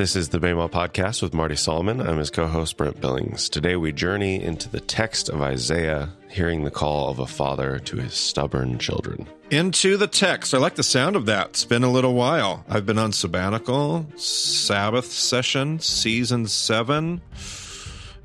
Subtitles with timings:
[0.00, 2.00] This is the Bema Podcast with Marty Solomon.
[2.00, 3.50] I'm his co host, Brent Billings.
[3.50, 7.96] Today we journey into the text of Isaiah, hearing the call of a father to
[7.98, 9.28] his stubborn children.
[9.50, 10.54] Into the text.
[10.54, 11.48] I like the sound of that.
[11.48, 12.64] It's been a little while.
[12.66, 17.20] I've been on sabbatical, Sabbath session, season seven,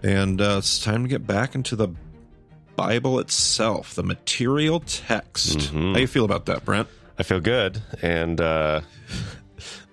[0.01, 1.89] and uh, it's time to get back into the
[2.75, 5.57] Bible itself, the material text.
[5.57, 5.93] Mm-hmm.
[5.93, 6.87] How you feel about that, Brent?
[7.17, 7.81] I feel good.
[8.01, 8.81] And, uh,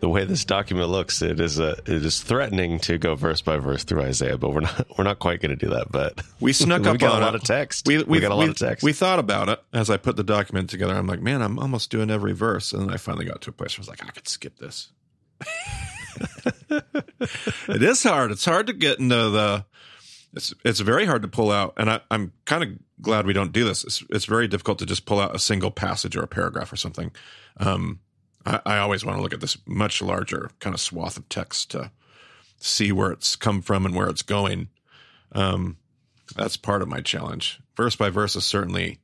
[0.01, 3.59] the way this document looks, it is a, it is threatening to go verse by
[3.59, 5.93] verse through Isaiah, but we're not we're not quite going to do that.
[5.93, 7.87] But We snuck we up got on a lot of text.
[7.87, 8.83] We, We, got a lot we- of text.
[8.83, 10.95] We thought about it as I put the document together.
[10.95, 13.53] I'm like, man, I'm almost doing every verse, and then I finally got to a
[13.53, 14.91] place where I was like, I could skip this.
[17.69, 18.33] it is hard.
[18.33, 19.65] It's hard to get into the.
[20.35, 22.71] It's it's very hard to pull out, and I, I'm kind of
[23.03, 23.85] glad we don't do this.
[23.85, 26.77] It's it's very difficult to just pull out a single passage or a paragraph or
[26.77, 27.11] something.
[27.59, 28.01] Um,
[28.47, 31.73] I, I always want to look at this much larger kind of swath of text
[31.73, 31.91] to
[32.59, 34.69] see where it's come from and where it's going.
[35.33, 35.77] Um,
[36.35, 37.61] that's part of my challenge.
[37.77, 39.01] Verse by verse is certainly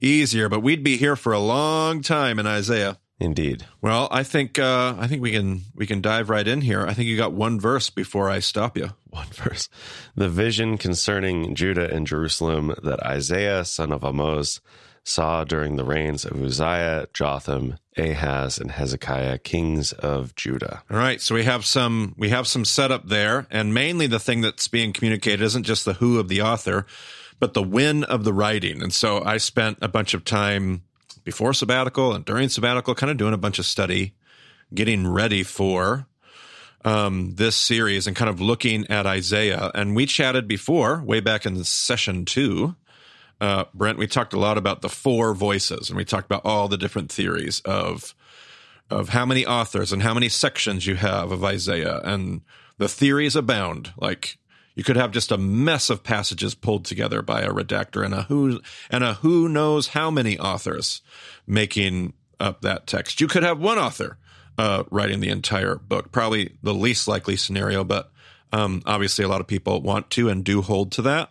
[0.00, 2.98] easier, but we'd be here for a long time in Isaiah.
[3.20, 3.64] Indeed.
[3.80, 6.84] Well, I think uh, I think we can we can dive right in here.
[6.84, 8.90] I think you got one verse before I stop you.
[9.14, 9.68] One verse.
[10.16, 14.60] The vision concerning Judah and Jerusalem that Isaiah, son of Amoz,
[15.04, 20.82] saw during the reigns of Uzziah, Jotham, Ahaz, and Hezekiah, kings of Judah.
[20.90, 24.40] All right, so we have some we have some setup there, and mainly the thing
[24.40, 26.86] that's being communicated isn't just the who of the author,
[27.38, 28.82] but the when of the writing.
[28.82, 30.82] And so I spent a bunch of time
[31.24, 34.14] before sabbatical and during sabbatical, kind of doing a bunch of study,
[34.72, 36.06] getting ready for
[36.84, 39.70] um, this series and kind of looking at Isaiah.
[39.74, 42.76] And we chatted before, way back in session two.
[43.40, 46.68] Uh, Brent, we talked a lot about the four voices, and we talked about all
[46.68, 48.14] the different theories of
[48.90, 52.42] of how many authors and how many sections you have of Isaiah, and
[52.76, 53.92] the theories abound.
[53.96, 54.38] Like
[54.74, 58.22] you could have just a mess of passages pulled together by a redactor and a
[58.22, 61.02] who and a who knows how many authors
[61.46, 63.20] making up that text.
[63.20, 64.18] You could have one author
[64.58, 68.10] uh, writing the entire book, probably the least likely scenario, but
[68.52, 71.30] um, obviously a lot of people want to and do hold to that.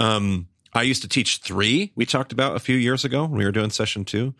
[0.00, 1.92] Um, I used to teach three.
[1.96, 4.34] We talked about a few years ago when we were doing session two.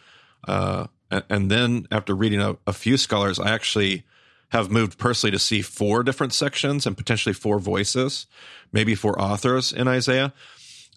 [0.46, 4.04] Uh, and, and then after reading a, a few scholars, I actually
[4.50, 8.26] have moved personally to see four different sections and potentially four voices,
[8.72, 10.32] maybe four authors in Isaiah.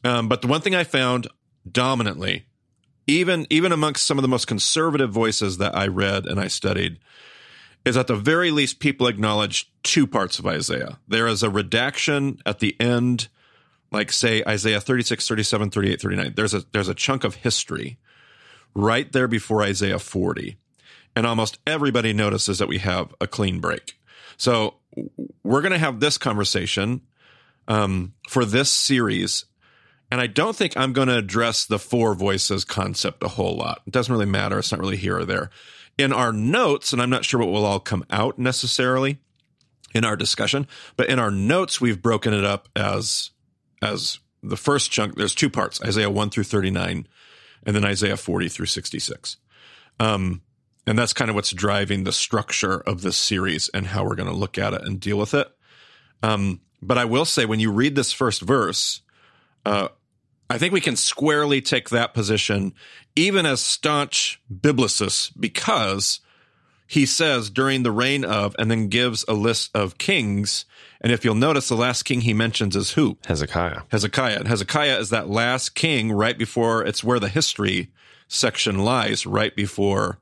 [0.03, 1.27] Um, but the one thing I found
[1.69, 2.45] dominantly,
[3.07, 6.99] even even amongst some of the most conservative voices that I read and I studied,
[7.85, 10.99] is at the very least people acknowledge two parts of Isaiah.
[11.07, 13.27] There is a redaction at the end
[13.91, 16.33] like say Isaiah 36, 37, 38, 39.
[16.35, 17.99] There's a there's a chunk of history
[18.73, 20.57] right there before Isaiah 40.
[21.15, 23.97] And almost everybody notices that we have a clean break.
[24.37, 24.75] So
[25.43, 27.01] we're going to have this conversation
[27.67, 29.45] um, for this series.
[30.09, 33.81] And I don't think I'm going to address the four voices concept a whole lot.
[33.85, 34.59] It doesn't really matter.
[34.59, 35.49] It's not really here or there.
[35.97, 39.19] In our notes, and I'm not sure what will all come out necessarily
[39.93, 43.31] in our discussion, but in our notes, we've broken it up as
[43.81, 45.15] as the first chunk.
[45.15, 47.07] There's two parts: Isaiah one through thirty nine,
[47.65, 49.37] and then Isaiah forty through sixty six.
[49.99, 50.41] Um,
[50.87, 54.29] and that's kind of what's driving the structure of this series and how we're going
[54.29, 55.47] to look at it and deal with it.
[56.23, 59.01] Um, but I will say, when you read this first verse,
[59.65, 59.89] uh,
[60.49, 62.73] I think we can squarely take that position,
[63.15, 66.19] even as staunch biblicists, because
[66.87, 70.65] he says during the reign of, and then gives a list of kings.
[70.99, 73.17] And if you'll notice, the last king he mentions is who?
[73.25, 73.83] Hezekiah.
[73.91, 74.39] Hezekiah.
[74.39, 77.91] And Hezekiah is that last king right before it's where the history
[78.27, 80.19] section lies, right before.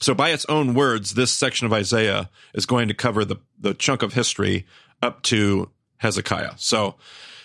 [0.00, 3.74] So by its own words, this section of Isaiah is going to cover the, the
[3.74, 4.66] chunk of history
[5.02, 6.52] up to Hezekiah.
[6.56, 6.94] So,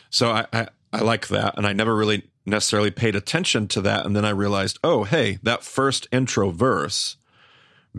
[0.10, 1.58] so I, I, I like that.
[1.58, 4.06] And I never really necessarily paid attention to that.
[4.06, 7.18] And then I realized, oh, hey, that first intro verse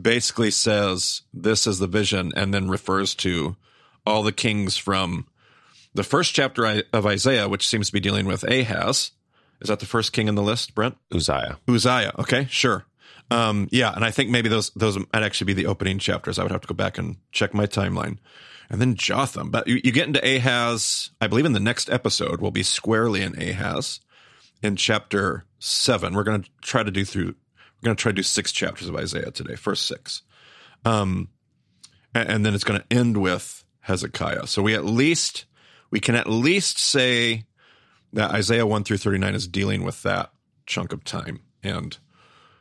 [0.01, 3.57] basically says this is the vision and then refers to
[4.07, 5.27] all the kings from
[5.95, 9.13] the first chapter of Isaiah, which seems to be dealing with Ahaz.
[9.61, 10.97] Is that the first king in the list, Brent?
[11.13, 11.59] Uzziah.
[11.69, 12.13] Uzziah.
[12.19, 12.85] Okay, sure.
[13.31, 16.39] Um, yeah, and I think maybe those those might actually be the opening chapters.
[16.39, 18.19] I would have to go back and check my timeline.
[18.71, 19.51] And then Jotham.
[19.51, 23.23] But you, you get into Ahaz, I believe in the next episode, we'll be squarely
[23.23, 24.01] in Ahaz
[24.63, 26.15] in chapter seven.
[26.15, 28.89] We're going to try to do through, we're going to try to do six chapters
[28.89, 30.23] of Isaiah today, first six.
[30.85, 31.29] Um,
[32.15, 34.47] and, and then it's going to end with Hezekiah.
[34.47, 35.45] So we at least,
[35.91, 37.45] we can at least say
[38.15, 40.33] that Isaiah 1 through 39 is dealing with that
[40.67, 41.99] chunk of time and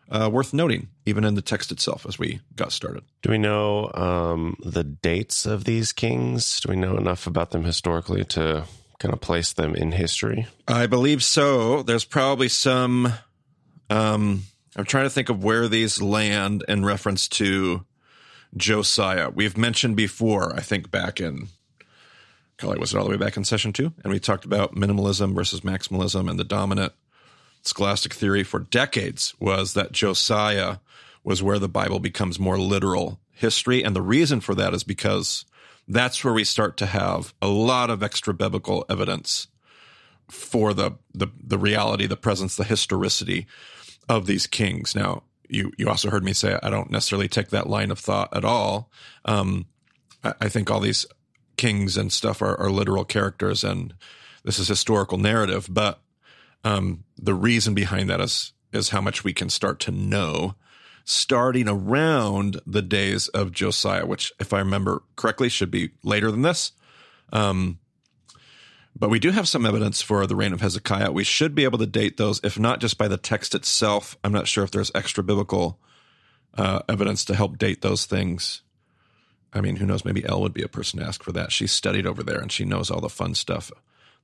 [0.10, 3.04] uh, worth noting, even in the text itself as we got started.
[3.22, 6.60] Do we know um, the dates of these kings?
[6.60, 8.66] Do we know enough about them historically to
[9.00, 10.48] kind of place them in history?
[10.68, 11.84] I believe so.
[11.84, 13.14] There's probably some.
[13.90, 14.44] Um,
[14.76, 17.86] I'm trying to think of where these land in reference to
[18.56, 19.30] Josiah.
[19.30, 21.48] We've mentioned before, I think back in,
[22.58, 23.94] golly, was it all the way back in session two?
[24.04, 26.94] And we talked about minimalism versus maximalism and the dominant
[27.63, 30.77] scholastic theory for decades was that Josiah
[31.24, 33.83] was where the Bible becomes more literal history.
[33.83, 35.45] And the reason for that is because
[35.88, 39.48] that's where we start to have a lot of extra biblical evidence
[40.30, 43.48] for the, the, the reality, the presence, the historicity
[44.10, 44.95] of these kings.
[44.95, 48.36] Now, you, you also heard me say I don't necessarily take that line of thought
[48.36, 48.89] at all.
[49.25, 49.65] Um,
[50.24, 51.06] I, I think all these
[51.57, 53.94] kings and stuff are, are literal characters and
[54.44, 56.01] this is historical narrative, but
[56.63, 60.56] um, the reason behind that is is how much we can start to know
[61.06, 66.42] starting around the days of Josiah, which, if I remember correctly, should be later than
[66.42, 66.71] this.
[67.31, 67.80] Um,
[68.95, 71.12] but we do have some evidence for the reign of Hezekiah.
[71.12, 74.18] We should be able to date those, if not just by the text itself.
[74.24, 75.80] I'm not sure if there's extra biblical
[76.57, 78.62] uh, evidence to help date those things.
[79.51, 80.06] I mean, who knows?
[80.06, 81.51] Maybe Elle would be a person to ask for that.
[81.51, 83.71] She studied over there and she knows all the fun stuff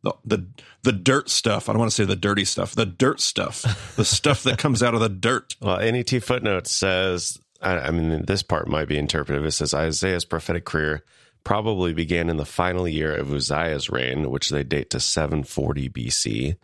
[0.04, 0.48] the the
[0.84, 1.68] the dirt stuff.
[1.68, 2.76] I don't want to say the dirty stuff.
[2.76, 3.96] The dirt stuff.
[3.96, 5.56] the stuff that comes out of the dirt.
[5.62, 7.38] Well, NET footnote says.
[7.62, 9.46] I, I mean, this part might be interpretive.
[9.46, 11.04] It says Isaiah's prophetic career
[11.44, 16.56] probably began in the final year of Uzziah's reign, which they date to 740 BC.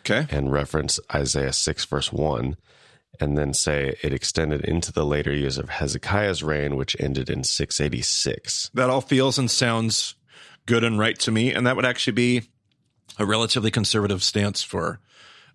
[0.00, 0.26] Okay.
[0.30, 2.56] And reference Isaiah 6, verse 1,
[3.20, 7.44] and then say it extended into the later years of Hezekiah's reign, which ended in
[7.44, 8.70] 686.
[8.74, 10.14] That all feels and sounds
[10.66, 11.52] good and right to me.
[11.52, 12.42] And that would actually be
[13.18, 15.00] a relatively conservative stance for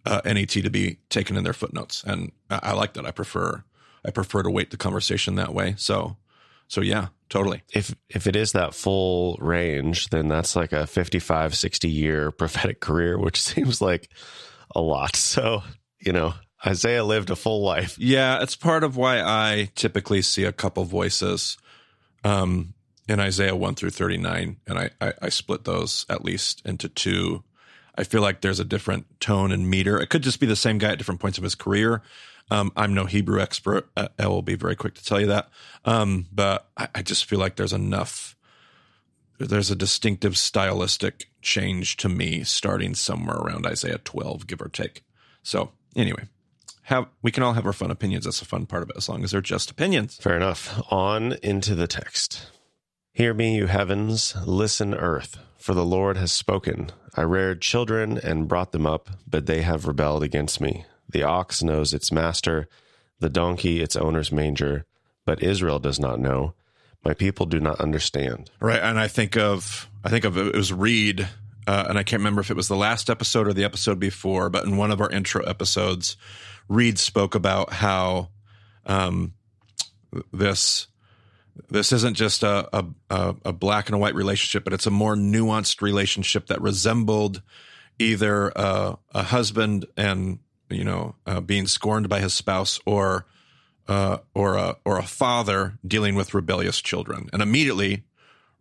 [0.06, 3.06] uh, NET to be taken in their footnotes, and I, I, like that.
[3.06, 3.63] I prefer
[4.06, 5.75] I prefer to wait the conversation that way.
[5.78, 6.18] So,
[6.68, 7.63] so yeah, totally.
[7.74, 12.80] If if it is that full range, then that's like a 55, 60 year prophetic
[12.80, 14.10] career, which seems like
[14.75, 15.16] a lot.
[15.16, 15.63] So,
[16.00, 16.34] you know,
[16.66, 17.98] Isaiah lived a full life.
[17.98, 21.58] Yeah, it's part of why I typically see a couple voices.
[22.24, 22.74] Um,
[23.07, 27.44] in Isaiah 1 through 39, and I, I, I, split those at least into two
[27.98, 30.00] I feel like there's a different tone and meter.
[30.00, 32.02] It could just be the same guy at different points of his career.
[32.52, 33.90] Um, I'm no Hebrew expert.
[33.96, 35.50] Uh, I will be very quick to tell you that.
[35.86, 38.36] Um, but I, I, just feel like there's enough.
[39.40, 45.04] There's a distinctive stylistic change to me starting somewhere around Isaiah 12, give or take.
[45.42, 46.25] So anyway,
[46.84, 48.25] have we can all have our fun opinions.
[48.25, 50.18] That's the fun part of it, as long as they're just opinions.
[50.18, 50.81] Fair enough.
[50.92, 52.48] On into the text.
[53.16, 54.36] Hear me, you heavens.
[54.46, 55.38] Listen, earth.
[55.58, 56.92] For the Lord has spoken.
[57.16, 60.84] I reared children and brought them up, but they have rebelled against me.
[61.08, 62.68] The ox knows its master,
[63.22, 64.86] the donkey its owner's manger,
[65.24, 66.56] but Israel does not know.
[67.06, 68.52] My people do not understand.
[68.60, 71.26] Right, and I think of I think of it was Reed,
[71.68, 74.50] uh, and I can't remember if it was the last episode or the episode before,
[74.50, 76.18] but in one of our intro episodes,
[76.68, 78.32] Reed spoke about how
[78.86, 79.36] um,
[80.34, 80.88] this
[81.69, 82.68] this isn't just a,
[83.10, 87.42] a, a black and a white relationship, but it's a more nuanced relationship that resembled
[88.00, 93.25] either a, a husband and you know uh, being scorned by his spouse, or
[93.88, 97.30] uh, or a or a father dealing with rebellious children.
[97.32, 98.03] And immediately,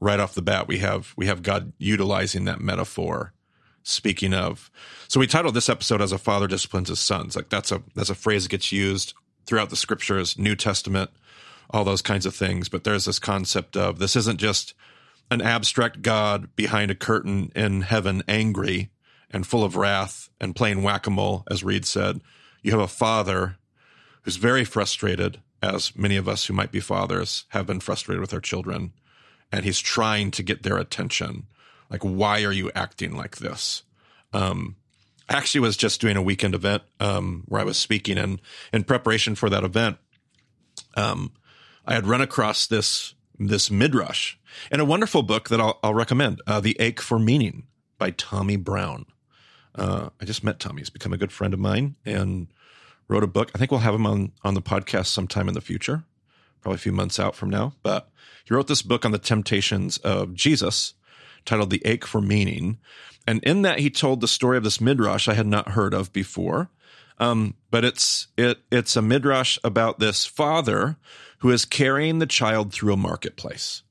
[0.01, 3.33] right off the bat, we have we have God utilizing that metaphor.
[3.87, 4.71] Speaking of,
[5.09, 8.09] so we titled this episode as "A Father Disciplines His Sons." Like that's a that's
[8.09, 9.13] a phrase that gets used
[9.45, 11.11] throughout the scriptures, New Testament
[11.75, 12.69] all those kinds of things.
[12.69, 14.75] But there's this concept of this isn't just
[15.31, 18.91] an abstract God behind a curtain in heaven, angry
[19.31, 22.21] and full of wrath and playing whack a mole, as Reed said.
[22.63, 23.57] You have a father
[24.23, 28.33] who's very frustrated, as many of us who might be fathers have been frustrated with
[28.33, 28.93] our children,
[29.51, 31.47] and he's trying to get their attention.
[31.91, 33.83] Like, why are you acting like this?
[34.33, 34.77] Um,
[35.29, 38.41] I actually was just doing a weekend event um, where I was speaking, and
[38.73, 39.97] in preparation for that event,
[40.97, 41.33] um,
[41.87, 44.37] I had run across this this midrash
[44.71, 47.67] and a wonderful book that I'll, I'll recommend, uh, "The Ache for Meaning"
[47.99, 49.07] by Tommy Brown.
[49.75, 52.49] Uh, I just met Tommy; he's become a good friend of mine and
[53.09, 53.51] wrote a book.
[53.55, 56.05] I think we'll have him on on the podcast sometime in the future,
[56.61, 57.75] probably a few months out from now.
[57.83, 58.09] But
[58.45, 60.95] he wrote this book on the temptations of Jesus,
[61.45, 62.79] titled "The Ache for Meaning,"
[63.27, 66.13] and in that he told the story of this midrash I had not heard of
[66.13, 66.71] before.
[67.19, 70.97] Um, but it's it it's a midrash about this father
[71.45, 73.83] who is carrying the child through a marketplace.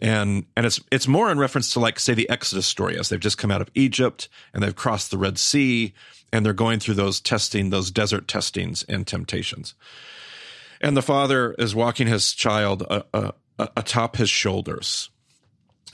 [0.00, 3.20] and and it's it's more in reference to like say the Exodus story as they've
[3.20, 5.94] just come out of Egypt and they've crossed the Red Sea
[6.32, 9.74] and they're going through those testing, those desert testings and temptations.
[10.80, 15.08] And the father is walking his child uh, uh, uh, atop his shoulders.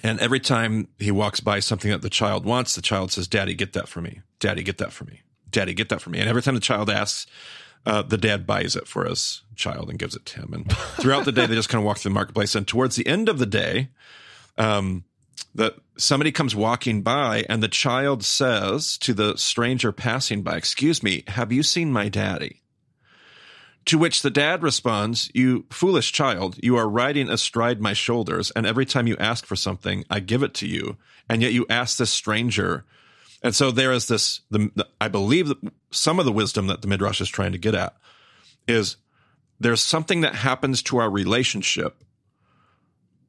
[0.03, 3.55] And every time he walks by something that the child wants, the child says, Daddy,
[3.55, 4.23] get that for me.
[4.41, 5.21] Daddy, get that for me.
[5.51, 6.21] Daddy, get that for me.
[6.21, 7.27] And every time the child asks,
[7.87, 10.53] uh, the dad buys it for his child and gives it to him.
[10.53, 12.55] And throughout the day, they just kind of walk through the marketplace.
[12.55, 13.89] And towards the end of the day,
[14.57, 15.05] um,
[15.55, 21.03] that somebody comes walking by and the child says to the stranger passing by, Excuse
[21.03, 22.63] me, have you seen my daddy?
[23.87, 28.67] To which the dad responds, You foolish child, you are riding astride my shoulders, and
[28.67, 30.97] every time you ask for something, I give it to you.
[31.29, 32.85] And yet you ask this stranger.
[33.45, 35.53] And so there is this, the, the, I believe
[35.91, 37.95] some of the wisdom that the Midrash is trying to get at
[38.67, 38.97] is
[39.61, 42.03] there's something that happens to our relationship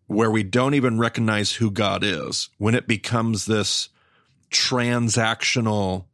[0.07, 3.89] where we don't even recognize who God is when it becomes this
[4.51, 6.05] transactional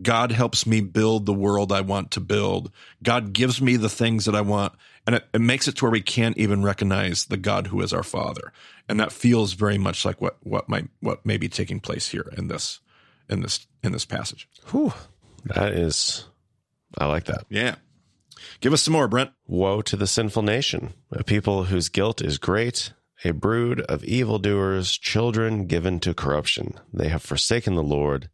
[0.00, 2.70] God helps me build the world I want to build.
[3.02, 4.72] God gives me the things that I want.
[5.06, 7.92] And it, it, makes it to where we can't even recognize the God who is
[7.92, 8.52] our Father.
[8.88, 12.30] And that feels very much like what, what might what may be taking place here
[12.36, 12.80] in this
[13.28, 14.48] in this in this passage.
[14.70, 14.92] Whew.
[15.44, 16.26] That is
[16.96, 17.44] I like that.
[17.48, 17.76] Yeah.
[18.60, 19.30] Give us some more, Brent.
[19.46, 22.92] Woe to the sinful nation, a people whose guilt is great
[23.24, 26.74] a brood of evildoers, children given to corruption.
[26.92, 28.30] They have forsaken the Lord.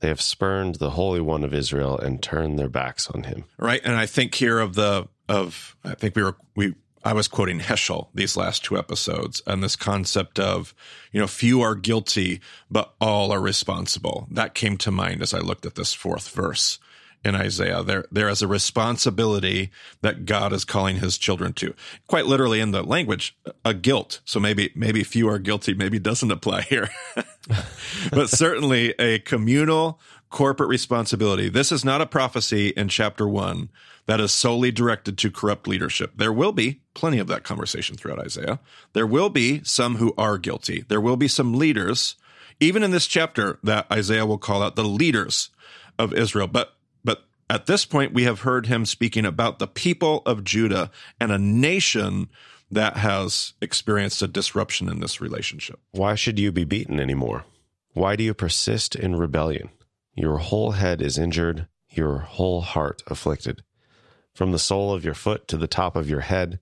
[0.00, 3.44] They have spurned the Holy One of Israel and turned their backs on him.
[3.58, 3.80] Right.
[3.82, 6.74] And I think here of the, of, I think we were, we,
[7.04, 10.74] I was quoting Heschel these last two episodes and this concept of,
[11.12, 12.40] you know, few are guilty,
[12.70, 14.26] but all are responsible.
[14.30, 16.78] That came to mind as I looked at this fourth verse
[17.24, 17.82] in Isaiah.
[17.82, 19.70] There, there is a responsibility
[20.02, 21.74] that God is calling his children to.
[22.06, 24.20] Quite literally in the language, a guilt.
[24.24, 26.88] So maybe, maybe few are guilty, maybe doesn't apply here,
[28.10, 31.48] but certainly a communal corporate responsibility.
[31.48, 33.70] This is not a prophecy in chapter one
[34.06, 36.12] that is solely directed to corrupt leadership.
[36.16, 38.58] There will be plenty of that conversation throughout Isaiah.
[38.92, 40.84] There will be some who are guilty.
[40.88, 42.16] There will be some leaders,
[42.60, 45.50] even in this chapter, that Isaiah will call out the leaders
[45.98, 46.46] of Israel.
[46.46, 50.90] But but at this point, we have heard him speaking about the people of Judah
[51.20, 52.28] and a nation
[52.70, 55.80] that has experienced a disruption in this relationship.
[55.92, 57.44] Why should you be beaten anymore?
[57.94, 59.70] Why do you persist in rebellion?
[60.20, 63.62] Your whole head is injured, your whole heart afflicted.
[64.34, 66.58] From the sole of your foot to the top of your head,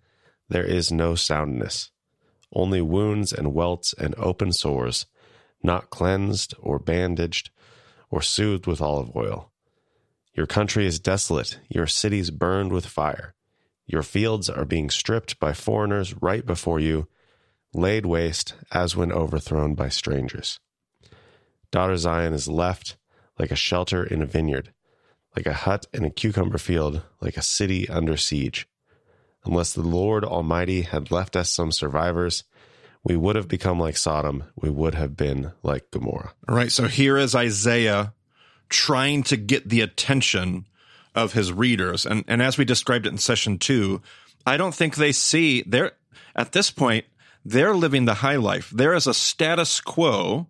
[0.50, 1.90] there is no soundness,
[2.52, 5.06] only wounds and welts and open sores,
[5.62, 7.48] not cleansed or bandaged
[8.10, 9.50] or soothed with olive oil.
[10.34, 13.34] Your country is desolate, your cities burned with fire.
[13.86, 17.08] Your fields are being stripped by foreigners right before you,
[17.72, 20.60] laid waste as when overthrown by strangers.
[21.70, 22.98] Daughter Zion is left
[23.38, 24.73] like a shelter in a vineyard,
[25.37, 28.69] like a hut in a cucumber field, like a city under siege.
[29.45, 32.45] Unless the Lord Almighty had left us some survivors,
[33.05, 34.45] we would have become like Sodom.
[34.57, 36.33] We would have been like Gomorrah.
[36.49, 36.73] All right.
[36.73, 38.12] So here is Isaiah
[38.69, 40.66] trying to get the attention
[41.14, 42.05] of his readers.
[42.05, 44.02] And, and as we described it in session two,
[44.45, 45.93] I don't think they see they're
[46.35, 47.05] at this point,
[47.45, 48.71] they're living the high life.
[48.71, 50.49] There is a status quo,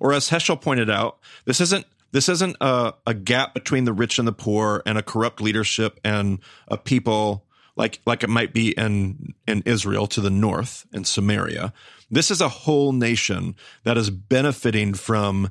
[0.00, 4.18] or as Heschel pointed out, this isn't this isn't a, a gap between the rich
[4.18, 7.44] and the poor and a corrupt leadership and a people
[7.76, 11.72] like like it might be in in Israel to the north in Samaria.
[12.10, 15.50] This is a whole nation that is benefiting from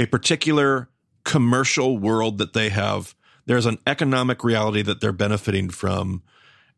[0.00, 0.88] a particular
[1.24, 3.14] commercial world that they have.
[3.46, 6.22] There's an economic reality that they're benefiting from.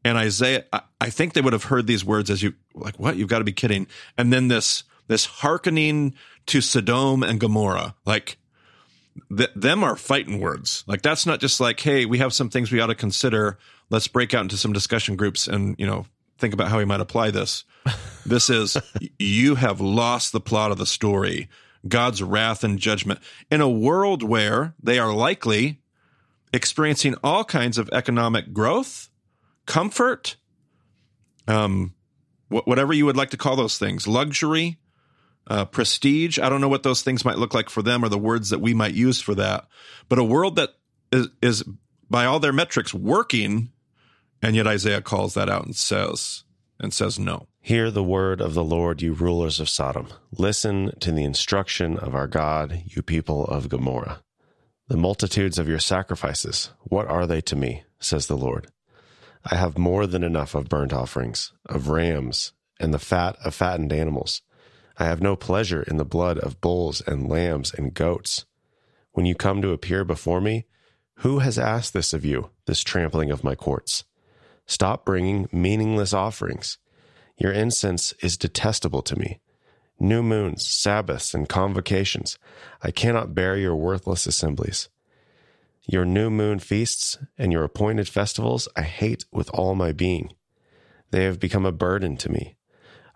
[0.05, 0.65] And Isaiah,
[1.01, 3.17] I think they would have heard these words as you like, what?
[3.17, 3.87] You've got to be kidding.
[4.19, 6.15] And then this, this hearkening
[6.47, 8.37] to Sodom and Gomorrah, like
[9.37, 10.85] th- them are fighting words.
[10.87, 13.59] Like that's not just like, Hey, we have some things we ought to consider.
[13.91, 16.07] Let's break out into some discussion groups and, you know,
[16.39, 17.65] think about how we might apply this.
[18.27, 18.79] This is,
[19.19, 21.51] you have lost the plot of the story.
[21.87, 25.83] God's wrath and judgment in a world where they are likely
[26.55, 29.11] experiencing all kinds of economic growth,
[29.67, 30.37] comfort,
[31.47, 31.95] um,
[32.49, 34.79] wh- whatever you would like to call those things, luxury,
[35.47, 36.39] uh, prestige.
[36.39, 38.61] I don't know what those things might look like for them or the words that
[38.61, 39.67] we might use for that,
[40.09, 40.71] but a world that
[41.13, 41.65] is, is
[42.09, 43.71] by all their metrics working.
[44.43, 46.45] And yet Isaiah calls that out and says,
[46.79, 47.47] and says no.
[47.61, 50.09] Hear the word of the Lord, you rulers of Sodom.
[50.31, 54.21] Listen to the instruction of our God, you people of Gomorrah.
[54.89, 57.85] The multitudes of your sacrifices, what are they to me?
[57.99, 58.67] says the Lord.
[59.51, 63.93] I have more than enough of burnt offerings, of rams and the fat of fattened
[63.93, 64.43] animals.
[64.97, 68.45] I have no pleasure in the blood of bulls and lambs and goats.
[69.13, 70.67] When you come to appear before me,
[71.19, 74.05] who has asked this of you, this trampling of my courts?
[74.67, 76.79] Stop bringing meaningless offerings.
[77.37, 79.41] Your incense is detestable to me.
[80.01, 82.39] New moons, Sabbaths, and convocations.
[82.83, 84.89] I cannot bear your worthless assemblies.
[85.87, 90.33] Your new moon feasts and your appointed festivals I hate with all my being.
[91.11, 92.57] They have become a burden to me.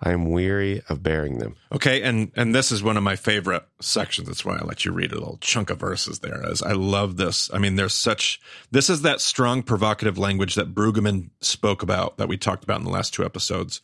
[0.00, 1.56] I am weary of bearing them.
[1.72, 4.28] Okay, and and this is one of my favorite sections.
[4.28, 6.44] That's why I let you read a little chunk of verses there.
[6.44, 7.50] As I love this.
[7.52, 8.40] I mean, there's such
[8.70, 12.84] this is that strong provocative language that Brueggemann spoke about that we talked about in
[12.84, 13.80] the last two episodes.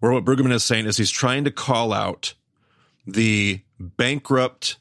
[0.00, 2.34] Where what Brueggemann is saying is he's trying to call out
[3.06, 4.76] the bankrupt,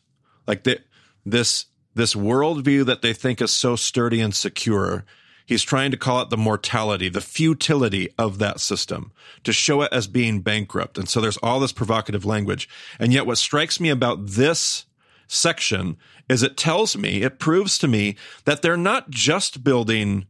[0.48, 0.80] like the,
[1.26, 5.06] this this worldview that they think is so sturdy and secure
[5.48, 9.14] He's trying to call out the mortality, the futility of that system
[9.46, 10.98] to show it as being bankrupt.
[10.98, 12.68] And so there's all this provocative language.
[13.00, 14.86] And yet what strikes me about this
[15.26, 15.96] section
[16.28, 20.28] is it tells me, it proves to me that they're not just building,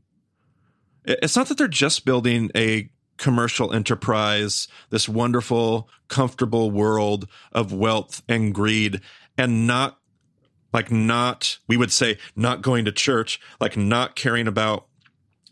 [1.04, 8.22] it's not that they're just building a commercial enterprise, this wonderful, comfortable world of wealth
[8.30, 9.02] and greed
[9.36, 9.98] and not
[10.74, 14.86] like not, we would say not going to church, like not caring about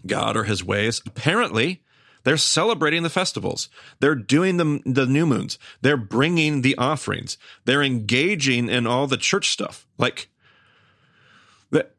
[0.08, 1.02] God or his ways.
[1.06, 1.82] Apparently,
[2.24, 3.70] they're celebrating the festivals.
[4.00, 5.60] They're doing the, the new moons.
[5.82, 7.38] They're bringing the offerings.
[7.66, 9.86] They're engaging in all the church stuff.
[9.98, 10.30] Like,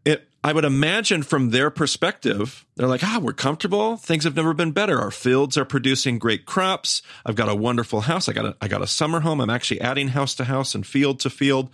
[0.04, 3.96] it, I would imagine from their perspective, they're like, ah, we're comfortable.
[3.96, 5.00] Things have never been better.
[5.00, 7.02] Our fields are producing great crops.
[7.24, 8.28] I've got a wonderful house.
[8.28, 9.40] I got a, I got a summer home.
[9.40, 11.70] I'm actually adding house to house and field to field.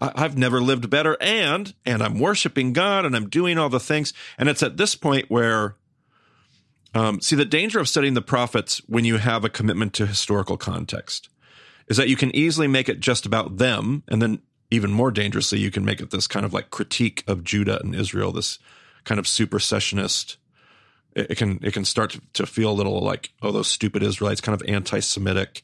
[0.00, 1.16] I've never lived better.
[1.20, 4.12] And, and I'm worshiping God and I'm doing all the things.
[4.38, 5.76] And it's at this point where,
[6.94, 10.56] um, see, the danger of studying the prophets when you have a commitment to historical
[10.56, 11.28] context
[11.86, 14.02] is that you can easily make it just about them.
[14.08, 17.44] And then even more dangerously, you can make it this kind of like critique of
[17.44, 18.58] Judah and Israel, this
[19.04, 20.36] kind of supersessionist.
[21.14, 24.02] It, it can, it can start to, to feel a little like, oh, those stupid
[24.02, 25.62] Israelites, kind of anti-Semitic.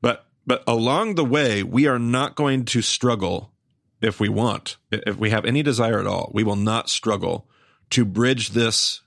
[0.00, 3.52] But, but along the way, we are not going to struggle
[4.00, 7.48] if we want, if we have any desire at all, we will not struggle
[7.90, 9.00] to bridge this,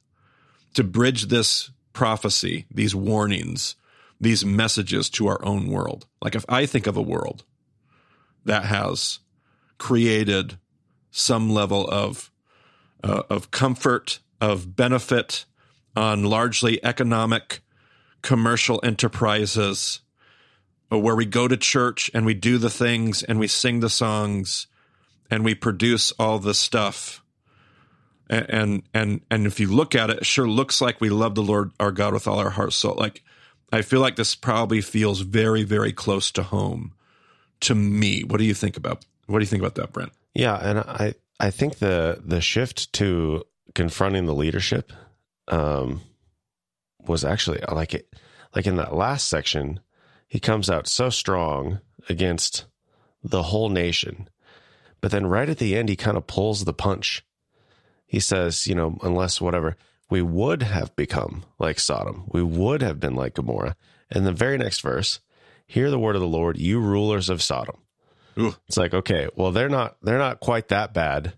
[0.74, 3.76] to bridge this prophecy, these warnings,
[4.20, 6.08] these messages to our own world.
[6.22, 7.44] Like if I think of a world
[8.48, 9.20] that has
[9.78, 10.58] created
[11.12, 12.32] some level of
[13.04, 15.46] uh, of comfort, of benefit
[15.96, 17.62] on largely economic,
[18.22, 20.02] commercial enterprises,
[20.92, 23.90] uh, where we go to church and we do the things and we sing the
[23.90, 24.68] songs
[25.30, 27.24] and we produce all the stuff
[28.30, 31.44] and and and if you look at it, it sure looks like we love the
[31.44, 32.76] Lord our God with all our hearts.
[32.76, 33.24] So like
[33.72, 36.94] I feel like this probably feels very, very close to home
[37.62, 38.24] to me.
[38.24, 40.12] What do you think about what do you think about that, Brent?
[40.34, 43.44] Yeah, and I I think the the shift to
[43.76, 44.92] confronting the leadership
[45.48, 46.02] um
[47.00, 48.08] was actually like it
[48.56, 49.80] like in that last section,
[50.28, 52.66] he comes out so strong against
[53.24, 54.30] the whole nation
[55.02, 57.24] but then right at the end, he kind of pulls the punch.
[58.06, 59.78] He says, you know, unless whatever,
[60.10, 62.24] we would have become like Sodom.
[62.28, 63.76] We would have been like Gomorrah.
[64.10, 65.20] And the very next verse,
[65.68, 67.78] hear the word of the Lord, you rulers of Sodom.
[68.40, 68.56] Ooh.
[68.68, 71.34] It's like, okay, well, they're not, they're not quite that bad,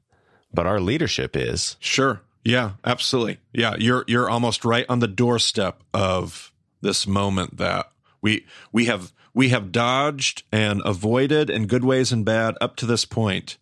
[0.53, 1.75] but our leadership is.
[1.79, 2.21] Sure.
[2.43, 3.39] Yeah, absolutely.
[3.53, 3.75] Yeah.
[3.77, 9.49] You're, you're almost right on the doorstep of this moment that we, we have, we
[9.49, 13.57] have dodged and avoided in good ways and bad up to this point,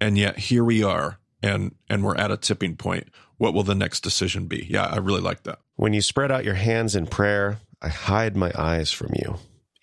[0.00, 3.08] and yet here we are, and and we're at a tipping point.
[3.36, 4.66] What will the next decision be?
[4.70, 5.58] Yeah, I really like that.
[5.76, 9.38] When you spread out your hands in prayer, I hide my eyes from you.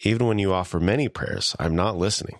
[0.05, 2.37] Even when you offer many prayers, I'm not listening.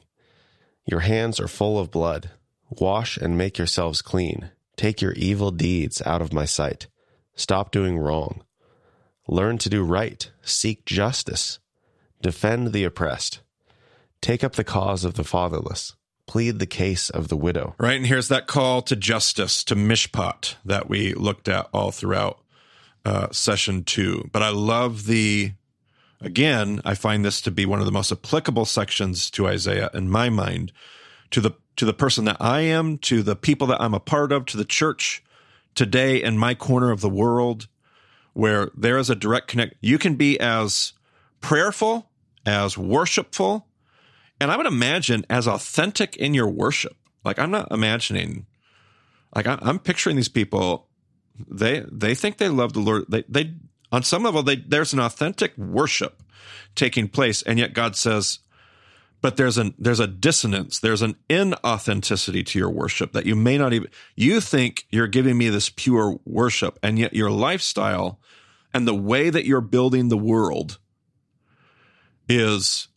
[0.86, 2.30] Your hands are full of blood.
[2.70, 4.52] Wash and make yourselves clean.
[4.76, 6.88] Take your evil deeds out of my sight.
[7.36, 8.44] Stop doing wrong.
[9.28, 10.30] Learn to do right.
[10.44, 11.58] Seek justice.
[12.22, 13.42] Defend the oppressed.
[14.22, 15.96] Take up the cause of the fatherless.
[16.28, 17.76] Plead the case of the widow.
[17.80, 17.98] Right.
[17.98, 22.40] And here's that call to justice, to mishpat that we looked at all throughout
[23.04, 24.30] uh, session two.
[24.32, 25.54] But I love the,
[26.26, 30.10] again, I find this to be one of the most applicable sections to Isaiah in
[30.10, 30.74] my mind,
[31.32, 34.32] to the to the person that I am, to the people that I'm a part
[34.32, 35.24] of, to the church
[35.76, 37.68] today in my corner of the world,
[38.34, 39.76] where there is a direct connect.
[39.82, 40.94] You can be as
[41.42, 42.10] prayerful
[42.46, 43.68] as worshipful,
[44.40, 46.98] and I would imagine as authentic in your worship.
[47.24, 48.48] Like I'm not imagining,
[49.36, 50.88] like I'm picturing these people.
[51.48, 53.06] They they think they love the Lord.
[53.10, 53.54] They they
[53.92, 56.22] on some level they there's an authentic worship
[56.76, 57.42] taking place.
[57.42, 58.40] And yet God says,
[59.22, 63.58] but there's an there's a dissonance there's an inauthenticity to your worship that you may
[63.58, 68.20] not even you think you're giving me this pure worship and yet your lifestyle
[68.72, 70.78] and the way that you're building the world
[72.30, 72.88] is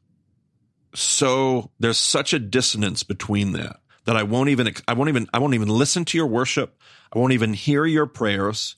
[0.94, 5.38] so there's such a dissonance between that that I won't even I won't even I
[5.38, 6.78] won't even listen to your worship
[7.10, 8.76] I won't even hear your prayers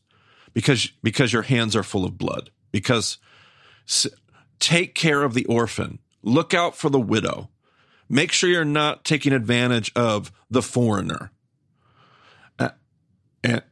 [0.52, 3.18] because because your hands are full of blood because
[4.58, 7.50] take care of the orphan Look out for the widow.
[8.08, 11.30] Make sure you're not taking advantage of the foreigner.
[12.58, 12.70] Uh,
[13.42, 13.62] and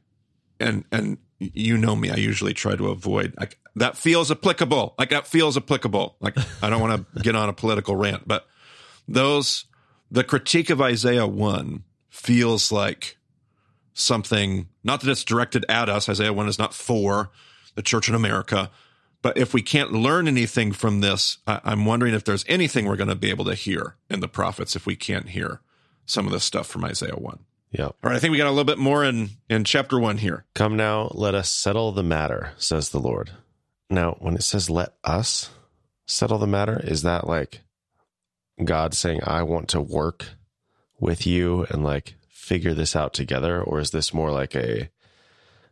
[0.59, 4.95] and and you know me, I usually try to avoid like that feels applicable.
[4.99, 6.17] Like that feels applicable.
[6.21, 8.47] Like I don't want to get on a political rant, but
[9.07, 9.67] those
[10.11, 13.18] the critique of Isaiah 1 feels like
[13.99, 16.09] something not that it's directed at us.
[16.09, 17.31] Isaiah 1 is not for
[17.75, 18.71] the church in America,
[19.23, 22.97] but if we can't learn anything from this, I, am wondering if there's anything we're
[22.97, 25.61] going to be able to hear in the prophets if we can't hear
[26.07, 27.39] some of this stuff from Isaiah 1.
[27.73, 27.87] Yeah.
[27.87, 28.17] All right.
[28.17, 30.45] I think we got a little bit more in, in chapter 1 here.
[30.55, 33.31] Come now, let us settle the matter, says the Lord.
[33.91, 35.51] Now, when it says let us
[36.07, 37.61] settle the matter, is that like
[38.65, 40.27] God saying, I want to work
[41.01, 42.15] with you and like
[42.49, 43.63] figure this out together?
[43.63, 44.89] Or is this more like a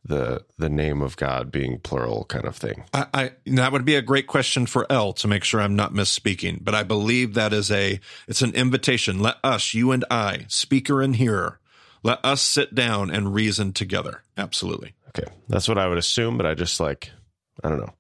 [0.04, 2.84] the the name of God being plural kind of thing?
[2.92, 5.92] I, I, that would be a great question for Elle to make sure I'm not
[5.92, 9.20] misspeaking, but I believe that is a it's an invitation.
[9.20, 11.58] Let us, you and I, speaker and hearer,
[12.02, 14.22] let us sit down and reason together.
[14.36, 14.92] Absolutely.
[15.08, 17.10] Okay, that's what I would assume, but I just like
[17.64, 17.94] I don't know.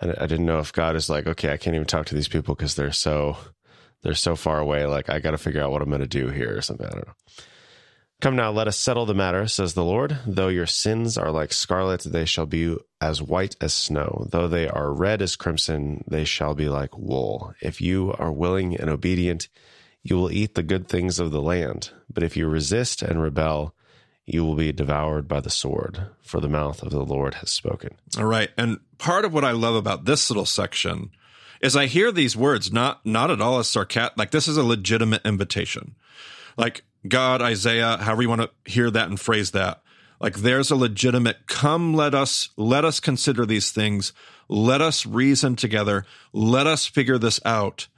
[0.00, 2.28] I, I didn't know if God is like, okay, I can't even talk to these
[2.28, 3.38] people because they're so
[4.02, 4.84] they're so far away.
[4.86, 6.86] Like I got to figure out what I'm going to do here or something.
[6.86, 7.14] I don't know.
[8.22, 10.16] Come now, let us settle the matter, says the Lord.
[10.24, 14.28] Though your sins are like scarlet, they shall be as white as snow.
[14.30, 17.52] Though they are red as crimson, they shall be like wool.
[17.60, 19.48] If you are willing and obedient,
[20.04, 21.90] you will eat the good things of the land.
[22.08, 23.74] But if you resist and rebel,
[24.24, 27.96] you will be devoured by the sword, for the mouth of the Lord has spoken.
[28.16, 28.50] All right.
[28.56, 31.10] And part of what I love about this little section
[31.60, 34.16] is I hear these words not not at all as sarcastic.
[34.16, 35.96] Like this is a legitimate invitation.
[36.56, 39.82] Like God, Isaiah, however you want to hear that and phrase that.
[40.20, 44.12] Like there's a legitimate come let us let us consider these things.
[44.48, 46.06] Let us reason together.
[46.32, 47.88] Let us figure this out.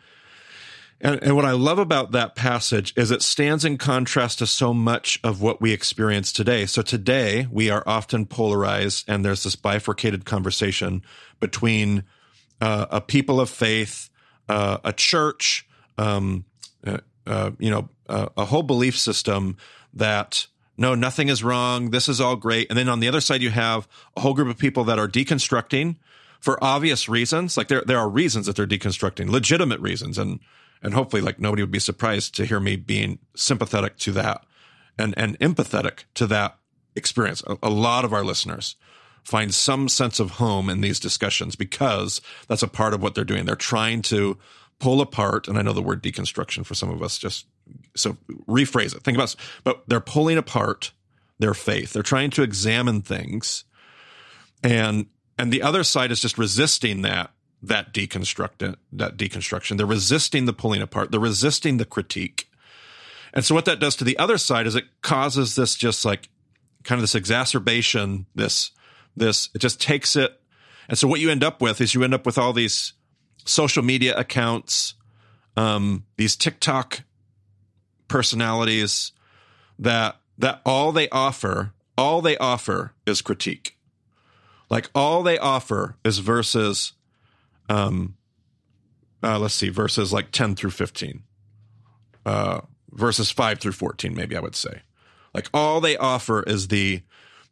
[1.00, 4.72] And, and what I love about that passage is it stands in contrast to so
[4.72, 6.64] much of what we experience today.
[6.64, 11.02] So today we are often polarized and there's this bifurcated conversation
[11.40, 12.04] between
[12.60, 14.08] uh, a people of faith,
[14.48, 16.46] uh, a church, um,
[17.26, 19.56] uh, you know, a whole belief system
[19.94, 21.90] that no, nothing is wrong.
[21.90, 22.68] This is all great.
[22.68, 25.08] And then on the other side, you have a whole group of people that are
[25.08, 25.96] deconstructing
[26.40, 27.56] for obvious reasons.
[27.56, 30.18] Like there, there are reasons that they're deconstructing, legitimate reasons.
[30.18, 30.40] And,
[30.82, 34.44] and hopefully like nobody would be surprised to hear me being sympathetic to that
[34.98, 36.58] and, and empathetic to that
[36.96, 37.42] experience.
[37.46, 38.76] A, a lot of our listeners
[39.22, 43.24] find some sense of home in these discussions because that's a part of what they're
[43.24, 43.46] doing.
[43.46, 44.36] They're trying to
[44.78, 47.46] pull apart, and I know the word deconstruction for some of us just
[47.94, 48.16] so
[48.48, 49.02] rephrase it.
[49.02, 50.92] Think about, but they're pulling apart
[51.38, 51.92] their faith.
[51.92, 53.64] They're trying to examine things,
[54.62, 55.06] and
[55.38, 57.30] and the other side is just resisting that
[57.62, 59.76] that deconstruct that deconstruction.
[59.76, 61.10] They're resisting the pulling apart.
[61.10, 62.48] They're resisting the critique.
[63.32, 66.28] And so what that does to the other side is it causes this just like
[66.84, 68.70] kind of this exacerbation, this
[69.16, 70.40] this it just takes it.
[70.88, 72.92] And so what you end up with is you end up with all these
[73.44, 74.94] social media accounts,
[75.56, 77.02] um, these TikTok
[78.08, 79.12] personalities
[79.78, 83.76] that that all they offer, all they offer is critique.
[84.70, 86.92] Like all they offer is verses,
[87.68, 88.16] um,
[89.22, 91.22] uh, let's see, verses like ten through fifteen,
[92.26, 94.82] uh, verses five through fourteen, maybe I would say.
[95.32, 97.02] Like all they offer is the,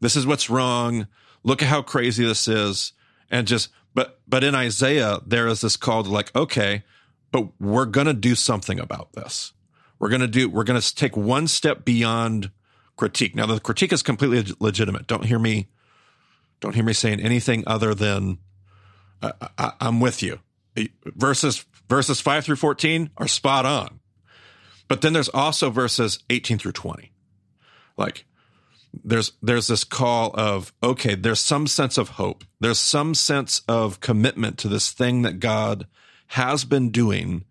[0.01, 1.09] this is what's wrong.
[1.45, 2.93] Look at how crazy this is,
[3.31, 6.85] and just but but in Isaiah, there is this call to like, okay,
[7.31, 9.53] but we're gonna do something about this.
[9.99, 10.49] We're gonna do.
[10.49, 12.51] We're gonna take one step beyond
[12.97, 13.35] critique.
[13.35, 15.07] Now the critique is completely legitimate.
[15.07, 15.69] Don't hear me.
[16.61, 18.39] Don't hear me saying anything other than
[19.21, 20.41] I, I, I'm with you.
[21.05, 24.01] Verses verses five through fourteen are spot on,
[24.89, 27.13] but then there's also verses eighteen through twenty.
[27.97, 28.25] Like
[28.93, 32.45] there's there's this call of okay there's some sense of hope.
[32.61, 35.87] There's some sense of commitment to this thing that god
[36.29, 37.45] has been doing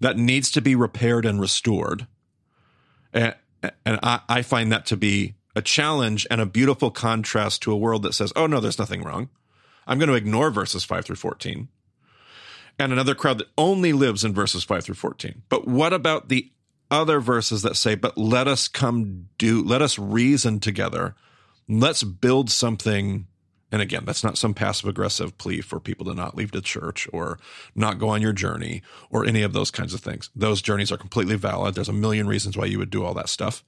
[0.00, 2.06] that needs to be repaired and restored.
[3.12, 7.72] And, and I, I find that to be a challenge and a beautiful contrast to
[7.72, 9.30] a world that says oh no there's nothing wrong.
[9.86, 11.68] I'm going to ignore verses 5 through 14
[12.78, 15.42] and another crowd that only lives in verses 5 through 14.
[15.48, 16.50] But what about the
[16.90, 21.14] other verses that say, but let us come do, let us reason together.
[21.68, 23.26] Let's build something.
[23.72, 27.08] And again, that's not some passive aggressive plea for people to not leave the church
[27.12, 27.38] or
[27.74, 30.30] not go on your journey or any of those kinds of things.
[30.36, 31.74] Those journeys are completely valid.
[31.74, 33.64] There's a million reasons why you would do all that stuff.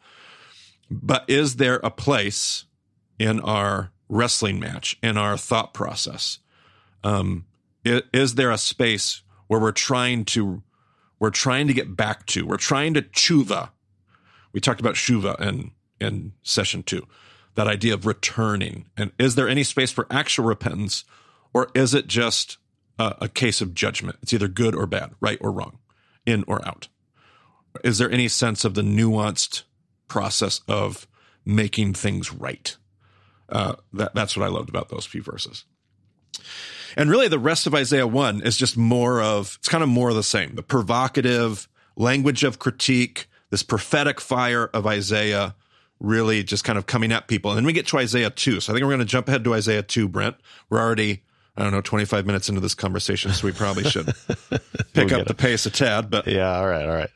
[0.90, 2.64] But is there a place
[3.18, 6.38] in our wrestling match, in our thought process?
[7.02, 7.46] Um,
[7.84, 10.62] is there a space where we're trying to
[11.18, 12.46] we're trying to get back to.
[12.46, 13.70] We're trying to tshuva.
[14.52, 17.06] We talked about shuva in, in session two,
[17.54, 18.86] that idea of returning.
[18.96, 21.04] And is there any space for actual repentance,
[21.52, 22.58] or is it just
[22.98, 24.16] a, a case of judgment?
[24.22, 25.78] It's either good or bad, right or wrong,
[26.24, 26.88] in or out.
[27.84, 29.62] Is there any sense of the nuanced
[30.08, 31.06] process of
[31.44, 32.76] making things right?
[33.48, 35.64] Uh, that, that's what I loved about those few verses.
[36.98, 40.08] And really, the rest of Isaiah 1 is just more of, it's kind of more
[40.08, 40.56] of the same.
[40.56, 45.54] The provocative language of critique, this prophetic fire of Isaiah
[46.00, 47.52] really just kind of coming at people.
[47.52, 48.58] And then we get to Isaiah 2.
[48.58, 50.34] So I think we're going to jump ahead to Isaiah 2, Brent.
[50.70, 51.22] We're already,
[51.56, 54.06] I don't know, 25 minutes into this conversation, so we probably should
[54.92, 56.10] pick we'll up the pace a tad.
[56.10, 57.10] But yeah, all right, all right.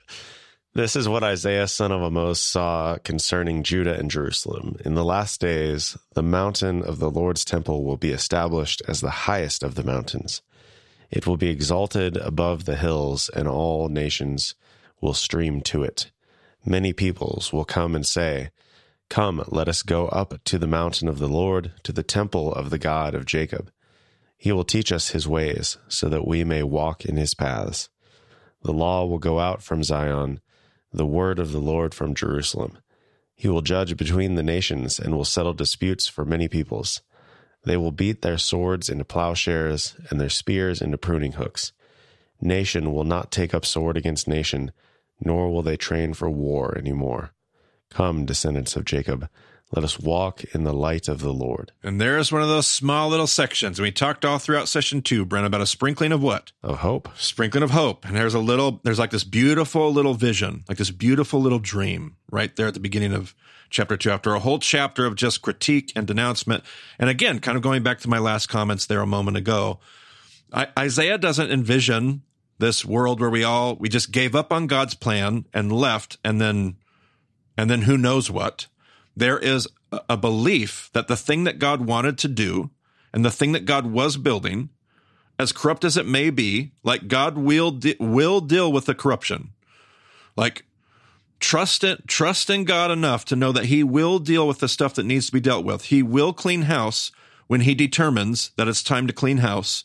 [0.74, 4.76] This is what Isaiah son of Amoz saw concerning Judah and Jerusalem.
[4.86, 9.28] In the last days, the mountain of the Lord's temple will be established as the
[9.28, 10.40] highest of the mountains.
[11.10, 14.54] It will be exalted above the hills, and all nations
[14.98, 16.10] will stream to it.
[16.64, 18.48] Many peoples will come and say,
[19.10, 22.70] Come, let us go up to the mountain of the Lord, to the temple of
[22.70, 23.70] the God of Jacob.
[24.38, 27.90] He will teach us his ways, so that we may walk in his paths.
[28.62, 30.40] The law will go out from Zion
[30.92, 32.78] the word of the Lord from Jerusalem.
[33.34, 37.00] He will judge between the nations and will settle disputes for many peoples.
[37.64, 41.72] They will beat their swords into plowshares and their spears into pruning hooks.
[42.40, 44.72] Nation will not take up sword against nation,
[45.20, 47.32] nor will they train for war any more.
[47.88, 49.28] Come, descendants of Jacob,
[49.72, 51.72] let us walk in the light of the Lord.
[51.82, 53.80] And there's one of those small little sections.
[53.80, 56.52] We talked all throughout session two, Brent, about a sprinkling of what?
[56.62, 57.08] Of hope.
[57.16, 58.04] Sprinkling of hope.
[58.04, 62.16] And there's a little, there's like this beautiful little vision, like this beautiful little dream
[62.30, 63.34] right there at the beginning of
[63.70, 66.62] chapter two, after a whole chapter of just critique and denouncement.
[66.98, 69.80] And again, kind of going back to my last comments there a moment ago,
[70.52, 72.22] I, Isaiah doesn't envision
[72.58, 76.38] this world where we all, we just gave up on God's plan and left and
[76.38, 76.76] then,
[77.56, 78.66] and then who knows what
[79.16, 79.68] there is
[80.08, 82.70] a belief that the thing that God wanted to do
[83.12, 84.70] and the thing that God was building,
[85.38, 89.50] as corrupt as it may be, like God will de- will deal with the corruption.
[90.36, 90.64] Like
[91.40, 94.94] trust it, trust in God enough to know that He will deal with the stuff
[94.94, 95.86] that needs to be dealt with.
[95.86, 97.12] He will clean house
[97.48, 99.84] when He determines that it's time to clean house,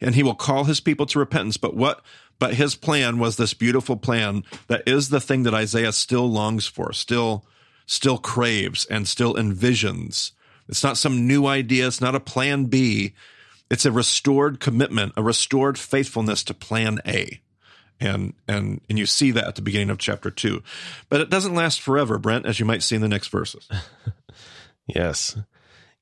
[0.00, 1.56] and He will call His people to repentance.
[1.56, 2.04] But what?
[2.38, 6.68] But His plan was this beautiful plan that is the thing that Isaiah still longs
[6.68, 7.44] for, still
[7.88, 10.32] still craves and still envisions.
[10.68, 11.88] It's not some new idea.
[11.88, 13.14] It's not a plan B.
[13.70, 17.40] It's a restored commitment, a restored faithfulness to plan A.
[17.98, 20.62] And, and, and you see that at the beginning of chapter two,
[21.08, 23.68] but it doesn't last forever, Brent, as you might see in the next verses.
[24.86, 25.36] yes.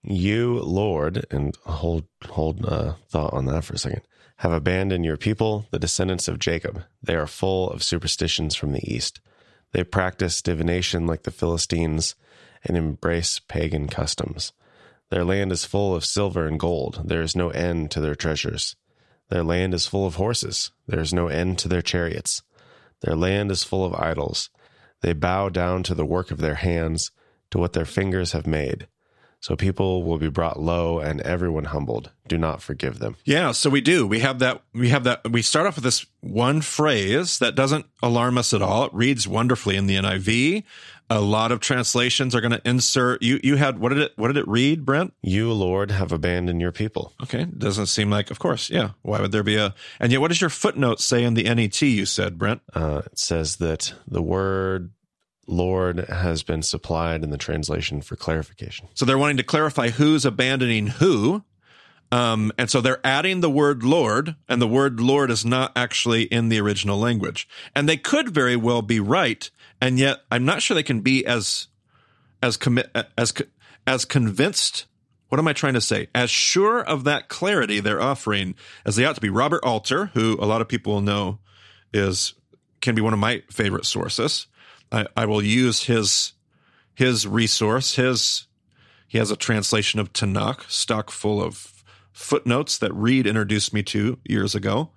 [0.02, 4.02] You, Lord, and hold, hold, uh, thought on that for a second,
[4.38, 6.82] have abandoned your people, the descendants of Jacob.
[7.02, 9.20] They are full of superstitions from the east.
[9.76, 12.14] They practice divination like the Philistines
[12.64, 14.54] and embrace pagan customs.
[15.10, 17.02] Their land is full of silver and gold.
[17.04, 18.74] There is no end to their treasures.
[19.28, 20.70] Their land is full of horses.
[20.86, 22.42] There is no end to their chariots.
[23.02, 24.48] Their land is full of idols.
[25.02, 27.10] They bow down to the work of their hands,
[27.50, 28.88] to what their fingers have made.
[29.40, 32.10] So people will be brought low and everyone humbled.
[32.26, 33.16] Do not forgive them.
[33.24, 34.06] Yeah, so we do.
[34.06, 37.86] We have that we have that we start off with this one phrase that doesn't
[38.02, 38.86] alarm us at all.
[38.86, 40.64] It reads wonderfully in the NIV.
[41.08, 44.26] A lot of translations are going to insert you you had what did it what
[44.28, 45.14] did it read, Brent?
[45.22, 47.12] You Lord have abandoned your people.
[47.22, 48.68] Okay, doesn't seem like of course.
[48.70, 48.90] Yeah.
[49.02, 51.80] Why would there be a And yet what does your footnote say in the NET
[51.82, 52.62] you said, Brent?
[52.74, 54.90] Uh, it says that the word
[55.46, 58.88] Lord has been supplied in the translation for clarification.
[58.94, 61.44] So they're wanting to clarify who's abandoning who.
[62.12, 66.22] Um, and so they're adding the word Lord, and the word Lord is not actually
[66.22, 67.48] in the original language.
[67.74, 71.26] And they could very well be right, and yet I'm not sure they can be
[71.26, 71.66] as
[72.42, 73.34] as commit as
[73.86, 74.86] as convinced.
[75.28, 76.06] What am I trying to say?
[76.14, 78.54] As sure of that clarity they're offering
[78.84, 79.28] as they ought to be.
[79.28, 81.40] Robert Alter, who a lot of people know
[81.92, 82.34] is
[82.80, 84.46] can be one of my favorite sources.
[84.96, 86.32] I, I will use his
[86.94, 87.96] his resource.
[87.96, 88.46] His
[89.06, 94.18] he has a translation of Tanakh, stock full of footnotes that Reed introduced me to
[94.24, 94.90] years ago.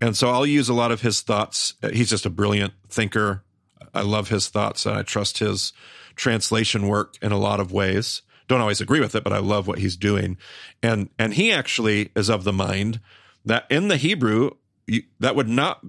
[0.00, 1.74] And so I'll use a lot of his thoughts.
[1.92, 3.44] He's just a brilliant thinker.
[3.92, 5.72] I love his thoughts and I trust his
[6.16, 8.22] translation work in a lot of ways.
[8.48, 10.38] Don't always agree with it, but I love what he's doing.
[10.82, 13.00] And and he actually is of the mind
[13.44, 14.52] that in the Hebrew
[14.86, 15.80] you, that would not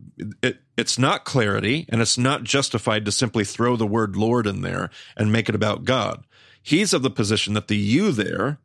[0.41, 4.61] it, it's not clarity and it's not justified to simply throw the word Lord in
[4.61, 6.25] there and make it about God.
[6.61, 8.59] He's of the position that the you there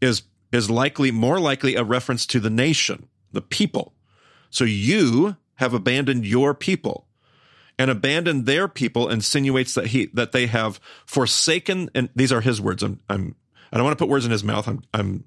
[0.00, 3.94] is is likely more likely a reference to the nation, the people.
[4.50, 7.06] So you have abandoned your people
[7.78, 12.60] and abandoned their people insinuates that he that they have forsaken and these are his
[12.60, 12.82] words.
[12.82, 13.34] I'm I'm
[13.72, 14.68] I don't want to put words in his mouth.
[14.68, 15.24] I'm I'm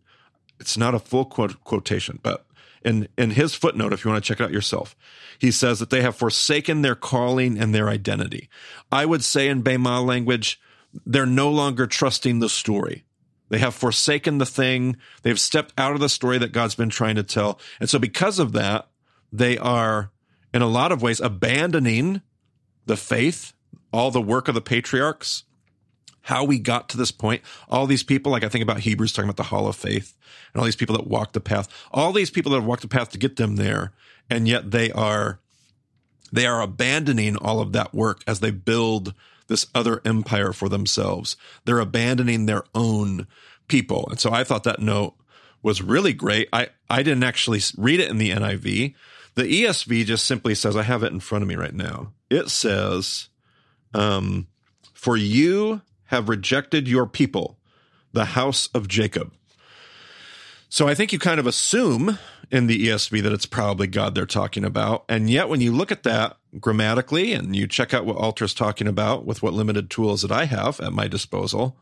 [0.60, 2.46] it's not a full quote, quotation, but
[2.86, 4.95] in in his footnote, if you want to check it out yourself,
[5.39, 8.48] he says that they have forsaken their calling and their identity.
[8.91, 10.62] I would say in Bema language,
[11.06, 13.04] they're no longer trusting the story.
[13.50, 14.98] They have forsaken the thing.
[15.24, 17.60] They've stepped out of the story that God's been trying to tell.
[17.80, 18.88] And so because of that,
[19.32, 20.12] they are
[20.54, 22.21] in a lot of ways abandoning
[22.86, 23.54] the faith,
[23.91, 25.43] all the work of the patriarchs,
[26.26, 27.44] how we got to this point.
[27.70, 30.18] All these people, like I think about Hebrews talking about the hall of faith
[30.52, 32.88] and all these people that walked the path, all these people that have walked the
[32.88, 33.94] path to get them there.
[34.28, 35.40] And yet they are,
[36.32, 39.14] they are abandoning all of that work as they build
[39.48, 41.38] this other empire for themselves.
[41.66, 43.28] They're abandoning their own
[43.68, 44.08] people.
[44.10, 45.14] And so I thought that note
[45.62, 46.50] was really great.
[46.52, 48.96] I, I didn't actually read it in the NIV.
[49.36, 52.14] The ESV just simply says, I have it in front of me right now.
[52.32, 53.30] It says,
[53.94, 54.48] um,
[54.96, 57.58] For you have rejected your people,
[58.13, 59.34] the house of Jacob.
[60.70, 62.18] So I think you kind of assume
[62.52, 65.06] in the ESV that it's probably God they're talking about.
[65.08, 68.88] And yet, when you look at that grammatically and you check out what Alter's talking
[68.88, 71.78] about with what limited tools that I have at my disposal,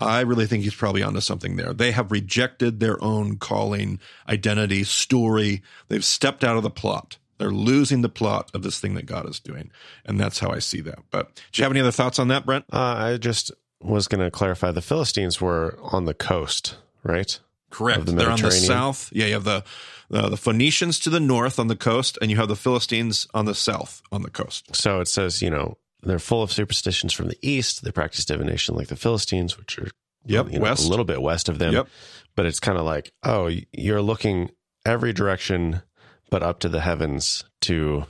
[0.00, 1.72] I really think he's probably onto something there.
[1.72, 5.62] They have rejected their own calling, identity, story.
[5.88, 7.18] They've stepped out of the plot.
[7.38, 9.70] They're losing the plot of this thing that God is doing.
[10.04, 10.98] And that's how I see that.
[11.10, 12.64] But do you have any other thoughts on that, Brent?
[12.72, 17.38] Uh, I just was going to clarify the Philistines were on the coast, right?
[17.70, 18.06] Correct.
[18.06, 19.10] The They're on the south.
[19.12, 19.62] Yeah, you have the,
[20.08, 23.44] the, the Phoenicians to the north on the coast, and you have the Philistines on
[23.44, 24.74] the south on the coast.
[24.74, 27.84] So it says, you know, they're full of superstitions from the east.
[27.84, 29.90] They practice divination like the Philistines, which are
[30.24, 31.72] yep, you know, a little bit west of them.
[31.72, 31.88] Yep.
[32.34, 34.50] But it's kind of like, oh, you're looking
[34.86, 35.82] every direction
[36.30, 38.06] but up to the heavens to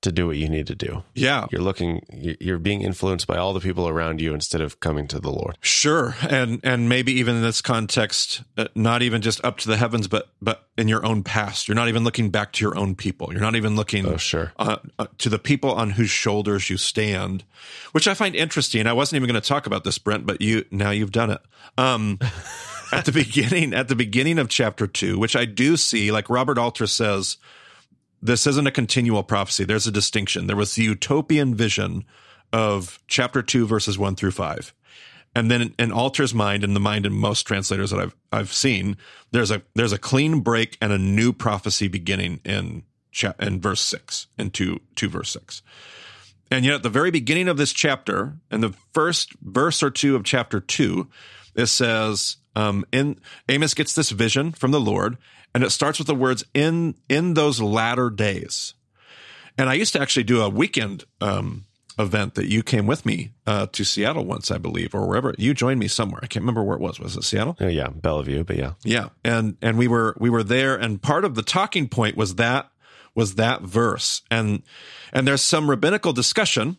[0.00, 1.02] to do what you need to do.
[1.14, 1.46] Yeah.
[1.50, 2.02] You're looking
[2.40, 5.58] you're being influenced by all the people around you instead of coming to the Lord.
[5.60, 6.14] Sure.
[6.28, 10.06] And and maybe even in this context uh, not even just up to the heavens
[10.06, 11.66] but but in your own past.
[11.66, 13.32] You're not even looking back to your own people.
[13.32, 14.52] You're not even looking oh, sure.
[14.56, 17.42] Uh, uh, to the people on whose shoulders you stand,
[17.90, 18.86] which I find interesting.
[18.86, 21.40] I wasn't even going to talk about this Brent, but you now you've done it.
[21.76, 22.20] Um
[22.92, 26.58] at the beginning at the beginning of chapter 2, which I do see like Robert
[26.58, 27.38] Alter says
[28.20, 29.64] this isn't a continual prophecy.
[29.64, 30.46] There's a distinction.
[30.46, 32.04] There was the utopian vision
[32.52, 34.74] of chapter two, verses one through five.
[35.34, 38.96] And then in Alter's mind and the mind in most translators that I've I've seen,
[39.30, 43.80] there's a there's a clean break and a new prophecy beginning in cha- in verse
[43.80, 45.62] six, in two two verse six.
[46.50, 50.16] And yet at the very beginning of this chapter, in the first verse or two
[50.16, 51.08] of chapter two,
[51.54, 55.16] it says, um, in Amoz gets this vision from the Lord,
[55.54, 58.74] and it starts with the words in in those latter days.
[59.56, 61.64] And I used to actually do a weekend um,
[61.98, 65.54] event that you came with me uh, to Seattle once, I believe, or wherever you
[65.54, 66.20] joined me somewhere.
[66.22, 66.98] I can't remember where it was.
[66.98, 67.56] Was it Seattle?
[67.60, 69.08] Uh, yeah, Bellevue, but yeah, yeah.
[69.24, 72.70] And and we were we were there, and part of the talking point was that
[73.14, 74.64] was that verse, and
[75.12, 76.78] and there's some rabbinical discussion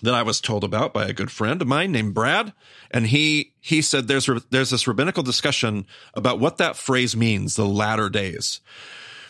[0.00, 2.52] that I was told about by a good friend of mine named Brad,
[2.90, 7.66] and he he said there's there's this rabbinical discussion about what that phrase means, the
[7.66, 8.60] latter days.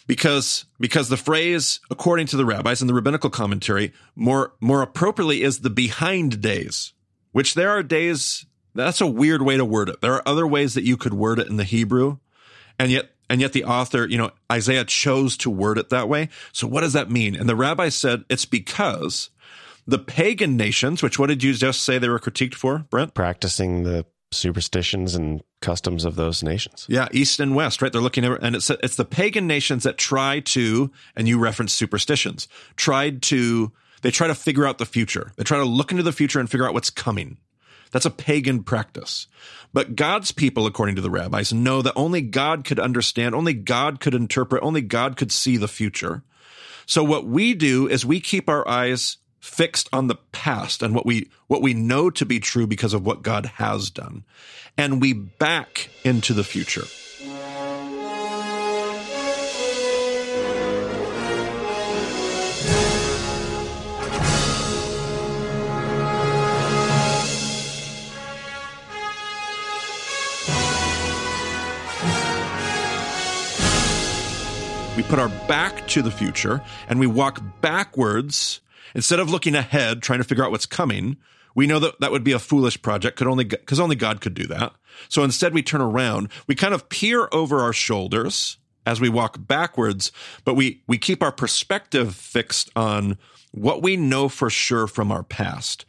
[0.06, 5.42] Because because the phrase, according to the rabbis in the rabbinical commentary, more more appropriately
[5.42, 6.92] is the behind days,
[7.32, 10.00] which there are days that's a weird way to word it.
[10.00, 12.18] There are other ways that you could word it in the Hebrew,
[12.78, 16.28] and yet and yet the author, you know, Isaiah chose to word it that way.
[16.52, 17.34] So what does that mean?
[17.34, 19.30] And the rabbi said it's because
[19.86, 23.14] the pagan nations, which what did you just say they were critiqued for, Brent?
[23.14, 26.86] Practicing the superstitions and customs of those nations.
[26.88, 27.92] Yeah, east and west, right?
[27.92, 31.72] They're looking at, and it's it's the pagan nations that try to, and you reference
[31.72, 33.72] superstitions, tried to
[34.02, 35.32] they try to figure out the future.
[35.36, 37.38] They try to look into the future and figure out what's coming.
[37.92, 39.26] That's a pagan practice.
[39.72, 44.00] But God's people, according to the rabbis, know that only God could understand, only God
[44.00, 46.22] could interpret, only God could see the future.
[46.86, 51.04] So what we do is we keep our eyes fixed on the past and what
[51.04, 54.24] we what we know to be true because of what God has done.
[54.78, 56.84] And we back into the future.
[74.96, 78.60] We put our back to the future and we walk backwards
[78.94, 81.16] instead of looking ahead, trying to figure out what's coming.
[81.54, 84.34] We know that that would be a foolish project, could only because only God could
[84.34, 84.72] do that.
[85.08, 89.36] So instead, we turn around, we kind of peer over our shoulders as we walk
[89.46, 90.12] backwards,
[90.44, 93.18] but we we keep our perspective fixed on
[93.52, 95.84] what we know for sure from our past.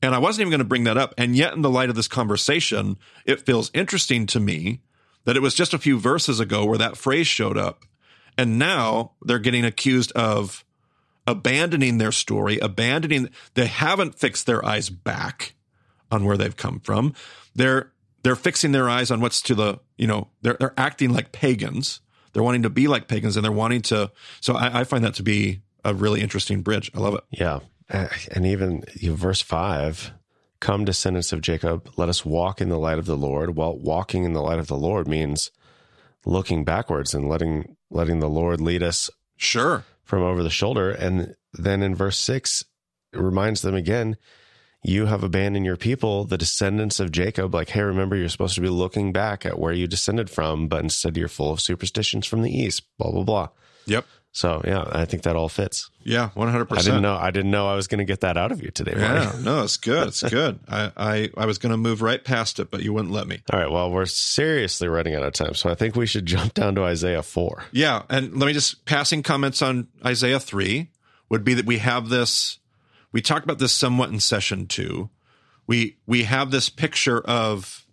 [0.00, 1.94] And I wasn't even going to bring that up, and yet in the light of
[1.94, 4.80] this conversation, it feels interesting to me
[5.24, 7.84] that it was just a few verses ago where that phrase showed up,
[8.36, 10.64] and now they're getting accused of
[11.26, 15.54] abandoning their story, abandoning they haven't fixed their eyes back
[16.10, 17.14] on where they've come from.
[17.54, 17.92] They're
[18.22, 22.00] they're fixing their eyes on what's to the, you know, they're they're acting like pagans.
[22.32, 24.10] They're wanting to be like pagans and they're wanting to
[24.40, 26.90] so I, I find that to be a really interesting bridge.
[26.94, 27.24] I love it.
[27.30, 27.60] Yeah.
[27.88, 30.12] And even verse five,
[30.60, 33.56] come descendants of Jacob, let us walk in the light of the Lord.
[33.56, 35.50] Well, walking in the light of the Lord means
[36.24, 40.90] looking backwards and letting letting the Lord lead us Sure from over the shoulder.
[40.90, 42.62] And then in verse six,
[43.14, 44.18] it reminds them again,
[44.84, 47.54] you have abandoned your people, the descendants of Jacob.
[47.54, 50.82] Like, hey, remember, you're supposed to be looking back at where you descended from, but
[50.82, 53.48] instead you're full of superstitions from the east, blah, blah, blah.
[53.86, 54.04] Yep.
[54.32, 55.88] So yeah, I think that all fits.
[56.04, 56.86] Yeah, one hundred percent.
[56.86, 57.16] I didn't know.
[57.16, 58.94] I didn't know I was going to get that out of you today.
[58.94, 59.04] Marty.
[59.04, 60.08] Yeah, no, it's good.
[60.08, 60.60] It's good.
[60.68, 63.42] I, I, I was going to move right past it, but you wouldn't let me.
[63.52, 63.70] All right.
[63.70, 66.84] Well, we're seriously running out of time, so I think we should jump down to
[66.84, 67.64] Isaiah four.
[67.72, 70.88] Yeah, and let me just passing comments on Isaiah 3
[71.28, 72.58] would be that we have this
[73.12, 75.08] we talked about this somewhat in session 2.
[75.66, 77.86] We we have this picture of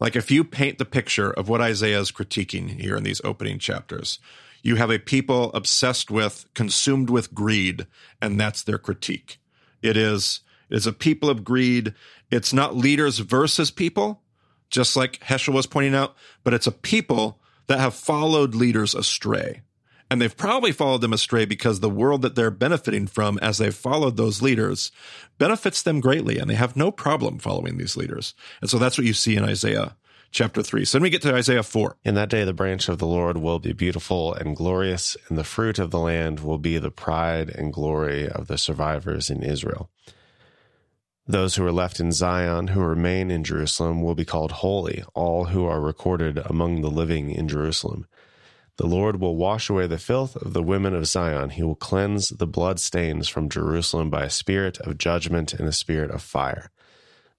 [0.00, 3.58] like if you paint the picture of what Isaiah is critiquing here in these opening
[3.58, 4.18] chapters,
[4.64, 7.86] you have a people obsessed with consumed with greed
[8.20, 9.38] and that's their critique.
[9.82, 10.40] It is
[10.70, 11.94] it is a people of greed.
[12.30, 14.22] It's not leaders versus people,
[14.70, 19.60] just like Heschel was pointing out, but it's a people that have followed leaders astray.
[20.10, 23.74] And they've probably followed them astray because the world that they're benefiting from as they've
[23.74, 24.92] followed those leaders
[25.38, 28.34] benefits them greatly, and they have no problem following these leaders.
[28.60, 29.96] And so that's what you see in Isaiah
[30.34, 30.84] chapter 3.
[30.84, 31.96] So then we get to Isaiah 4.
[32.04, 35.44] In that day, the branch of the Lord will be beautiful and glorious, and the
[35.44, 39.88] fruit of the land will be the pride and glory of the survivors in Israel.
[41.26, 45.46] Those who are left in Zion, who remain in Jerusalem, will be called holy, all
[45.46, 48.06] who are recorded among the living in Jerusalem.
[48.76, 51.50] The Lord will wash away the filth of the women of Zion.
[51.50, 55.72] He will cleanse the blood stains from Jerusalem by a spirit of judgment and a
[55.72, 56.72] spirit of fire.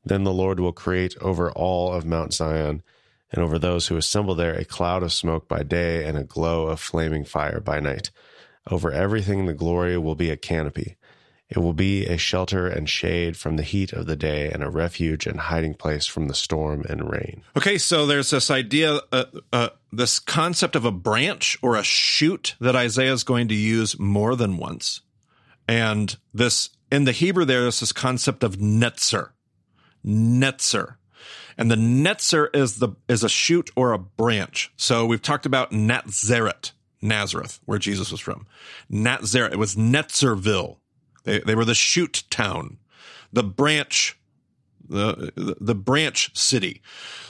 [0.06, 2.84] Then the Lord will create over all of Mount Zion
[3.32, 6.68] and over those who assemble there a cloud of smoke by day and a glow
[6.68, 8.12] of flaming fire by night.
[8.70, 10.96] Over everything the glory will be a canopy.
[11.50, 14.70] It will be a shelter and shade from the heat of the day and a
[14.70, 17.44] refuge and hiding place from the storm and rain.
[17.56, 22.56] Okay, so there's this idea, uh, uh, this concept of a branch or a shoot
[22.60, 25.02] that Isaiah is going to use more than once.
[25.68, 29.30] And this, in the Hebrew, there's this concept of netzer.
[30.06, 30.96] Netzer.
[31.58, 34.72] And the netzer is the, is a shoot or a branch.
[34.76, 38.46] So we've talked about Nazareth, Nazareth, where Jesus was from.
[38.90, 40.78] Nazareth, it was Netzerville.
[41.24, 42.78] They, they were the shoot town,
[43.32, 44.20] the branch,
[44.88, 46.82] the, the, the branch city.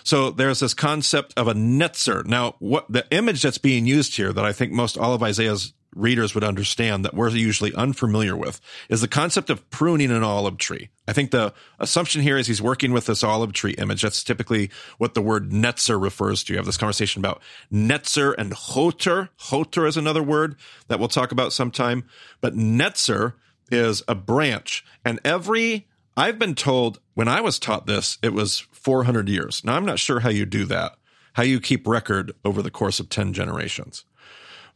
[0.04, 2.26] So there's this concept of a netzer.
[2.26, 5.74] Now, what the image that's being used here that I think most all of Isaiah's
[5.96, 10.58] readers would understand that we're usually unfamiliar with is the concept of pruning an olive
[10.58, 10.90] tree.
[11.08, 14.02] I think the assumption here is he's working with this olive tree image.
[14.02, 16.54] That's typically what the word netzer refers to.
[16.54, 17.42] You have this conversation about
[17.72, 19.30] netzer and hoter.
[19.38, 20.56] Hoter is another word
[20.88, 22.04] that we'll talk about sometime.
[22.42, 23.34] But netzer
[23.72, 24.86] is a branch.
[25.04, 25.88] And every,
[26.18, 29.64] I've been told when I was taught this, it was 400 years.
[29.64, 30.96] Now, I'm not sure how you do that,
[31.34, 34.06] how you keep record over the course of 10 generations.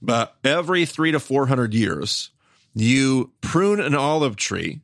[0.01, 2.31] But every three to 400 years,
[2.73, 4.81] you prune an olive tree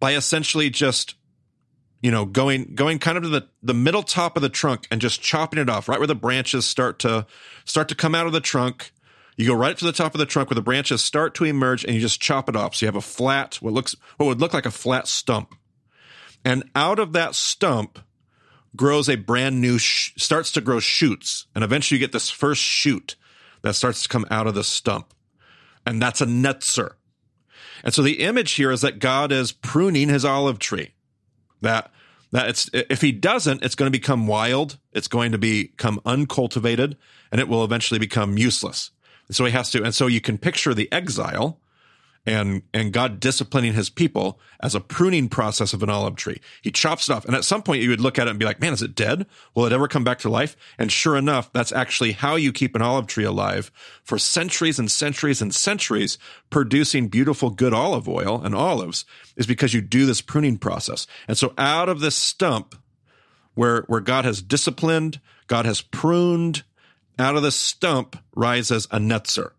[0.00, 1.14] by essentially just
[2.02, 5.00] you know going going kind of to the the middle top of the trunk and
[5.00, 7.26] just chopping it off right where the branches start to
[7.64, 8.92] start to come out of the trunk.
[9.36, 11.84] You go right to the top of the trunk where the branches start to emerge
[11.84, 12.74] and you just chop it off.
[12.74, 15.54] So you have a flat what looks what would look like a flat stump.
[16.44, 18.00] And out of that stump
[18.74, 21.46] grows a brand new sh- starts to grow shoots.
[21.54, 23.16] And eventually you get this first shoot
[23.62, 25.14] that starts to come out of the stump
[25.86, 26.92] and that's a netzer
[27.82, 30.90] and so the image here is that God is pruning his olive tree.
[31.60, 31.90] That
[32.30, 36.96] that it's if he doesn't, it's going to become wild, it's going to become uncultivated,
[37.30, 38.90] and it will eventually become useless.
[39.28, 41.60] And so he has to, and so you can picture the exile
[42.24, 46.40] and and God disciplining his people as a pruning process of an olive tree.
[46.62, 48.44] He chops it off, and at some point you would look at it and be
[48.44, 49.26] like, "Man, is it dead?
[49.54, 52.76] Will it ever come back to life?" And sure enough, that's actually how you keep
[52.76, 53.72] an olive tree alive
[54.04, 56.16] for centuries and centuries and centuries,
[56.50, 59.04] producing beautiful, good olive oil and olives,
[59.36, 61.06] is because you do this pruning process.
[61.26, 62.76] And so, out of this stump,
[63.54, 66.62] where where God has disciplined, God has pruned,
[67.18, 69.52] out of the stump rises a netzer.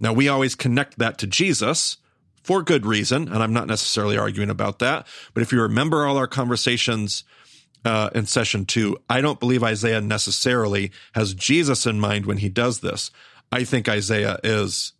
[0.00, 1.98] Now, we always connect that to Jesus
[2.42, 5.06] for good reason, and I'm not necessarily arguing about that.
[5.34, 7.24] But if you remember all our conversations
[7.84, 12.48] uh, in session two, I don't believe Isaiah necessarily has Jesus in mind when he
[12.48, 13.10] does this.
[13.52, 14.92] I think Isaiah is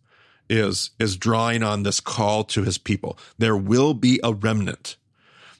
[0.49, 3.17] is is drawing on this call to his people.
[3.37, 4.97] There will be a remnant.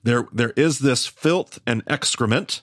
[0.03, 2.61] There there is this filth and excrement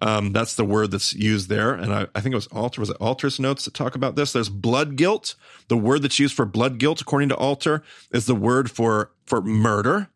[0.00, 1.74] um, that's the word that's used there.
[1.74, 4.32] And I, I think it was Alter, was it Alter's notes that talk about this?
[4.32, 5.34] There's blood guilt.
[5.68, 9.42] The word that's used for blood guilt, according to Alter, is the word for, for
[9.42, 10.08] murder.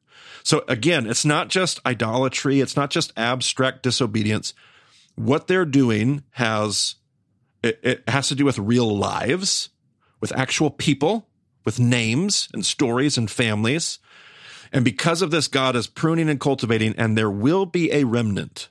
[0.43, 2.61] So again, it's not just idolatry.
[2.61, 4.55] It's not just abstract disobedience.
[5.17, 6.97] What they're doing has,
[7.63, 9.69] it, it has to do with real lives,
[10.21, 11.29] with actual people,
[11.65, 13.99] with names and stories and families.
[14.73, 18.69] And because of this, God is pruning and cultivating, and there will be a remnant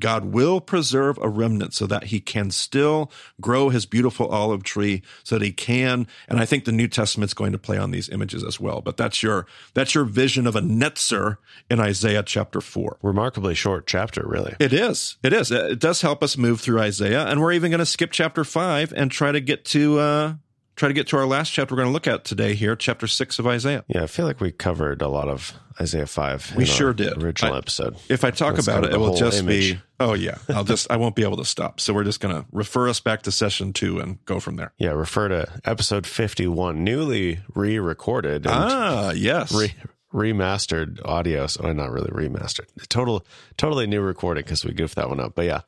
[0.00, 5.02] God will preserve a remnant so that he can still grow his beautiful olive tree
[5.24, 8.08] so that he can and I think the New Testament's going to play on these
[8.08, 11.38] images as well but that's your that's your vision of a netzer
[11.70, 14.54] in Isaiah chapter 4 remarkably short chapter really.
[14.58, 15.16] It is.
[15.22, 15.50] It is.
[15.50, 18.92] It does help us move through Isaiah and we're even going to skip chapter 5
[18.96, 20.34] and try to get to uh
[20.78, 23.06] try to get to our last chapter we're going to look at today here, chapter
[23.06, 23.84] six of Isaiah.
[23.88, 26.54] Yeah, I feel like we covered a lot of Isaiah five.
[26.56, 27.22] We sure did.
[27.22, 27.96] Original I, episode.
[28.08, 29.74] If I talk That's about it, it will just image.
[29.74, 29.80] be.
[30.00, 31.80] Oh yeah, I'll just I won't be able to stop.
[31.80, 34.72] So we're just going to refer us back to session two and go from there.
[34.78, 38.46] Yeah, refer to episode fifty one, newly re-recorded.
[38.46, 39.52] ah, yes.
[39.52, 39.74] Re-
[40.14, 43.26] remastered audio so not really remastered total
[43.58, 45.60] totally new recording because we goofed that one up but yeah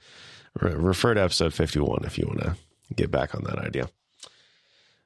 [0.62, 2.56] re- refer to episode 51 if you want to
[2.96, 3.90] get back on that idea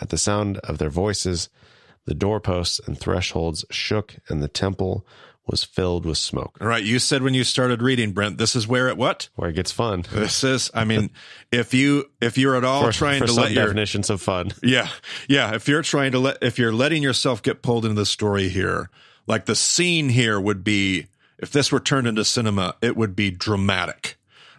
[0.00, 1.48] At the sound of their voices,
[2.06, 5.06] the doorposts and thresholds shook, and the temple
[5.46, 6.56] was filled with smoke.
[6.60, 9.28] All right, you said when you started reading, Brent, this is where it what?
[9.34, 10.04] Where it gets fun.
[10.12, 11.10] This is, I mean,
[11.50, 14.52] if you if you're at all for, trying for to let your definitions of fun,
[14.62, 14.88] yeah,
[15.28, 18.48] yeah, if you're trying to let if you're letting yourself get pulled into the story
[18.48, 18.88] here,
[19.26, 21.06] like the scene here would be,
[21.38, 24.16] if this were turned into cinema, it would be dramatic.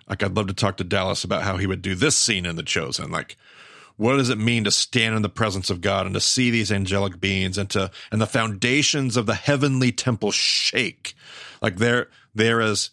[0.10, 2.58] Like I'd love to talk to Dallas about how he would do this scene in
[2.58, 3.38] The Chosen, like
[3.98, 6.72] what does it mean to stand in the presence of God and to see these
[6.72, 11.14] angelic beings and to and the foundations of the heavenly temple shake?
[11.62, 12.90] Like there there is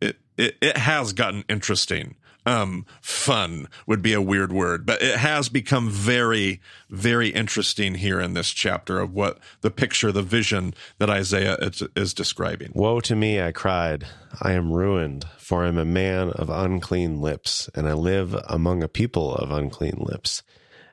[0.00, 5.18] it, it, it has gotten interesting um, fun would be a weird word, but it
[5.18, 10.74] has become very, very interesting here in this chapter of what the picture, the vision
[10.98, 12.72] that Isaiah is, is describing.
[12.74, 14.06] Woe to me, I cried.
[14.40, 18.82] I am ruined, for I am a man of unclean lips, and I live among
[18.82, 20.42] a people of unclean lips.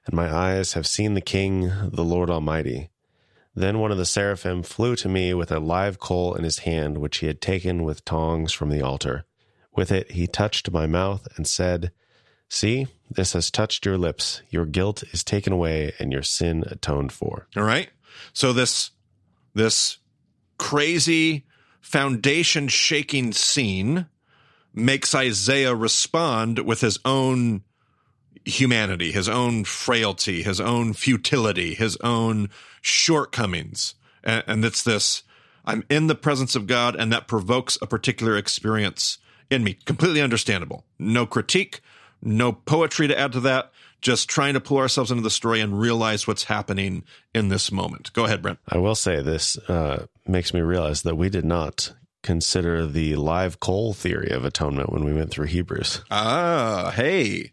[0.06, 2.90] And my eyes have seen the King, the Lord Almighty.
[3.56, 7.00] Then one of the seraphim flew to me with a live coal in his hand,
[7.00, 9.26] which he had taken with tongs from the altar.
[9.76, 11.92] With it he touched my mouth and said,
[12.50, 14.42] See, this has touched your lips.
[14.50, 17.48] Your guilt is taken away and your sin atoned for.
[17.56, 17.90] All right.
[18.34, 18.92] So this
[19.54, 19.98] this
[20.58, 21.46] crazy
[21.80, 24.08] foundation shaking scene
[24.74, 27.64] makes Isaiah respond with his own
[28.46, 32.50] humanity, his own frailty, his own futility, his own
[32.82, 33.96] shortcomings.
[34.24, 35.24] And, and it's this
[35.66, 39.18] I'm in the presence of God, and that provokes a particular experience
[39.50, 39.74] in me.
[39.86, 40.86] Completely understandable.
[40.98, 41.82] No critique,
[42.22, 43.72] no poetry to add to that.
[44.02, 48.14] Just trying to pull ourselves into the story and realize what's happening in this moment.
[48.14, 48.60] Go ahead, Brent.
[48.70, 51.94] I will say this uh, makes me realize that we did not
[52.24, 56.02] consider the live coal theory of atonement when we went through Hebrews.
[56.10, 57.52] Ah, hey.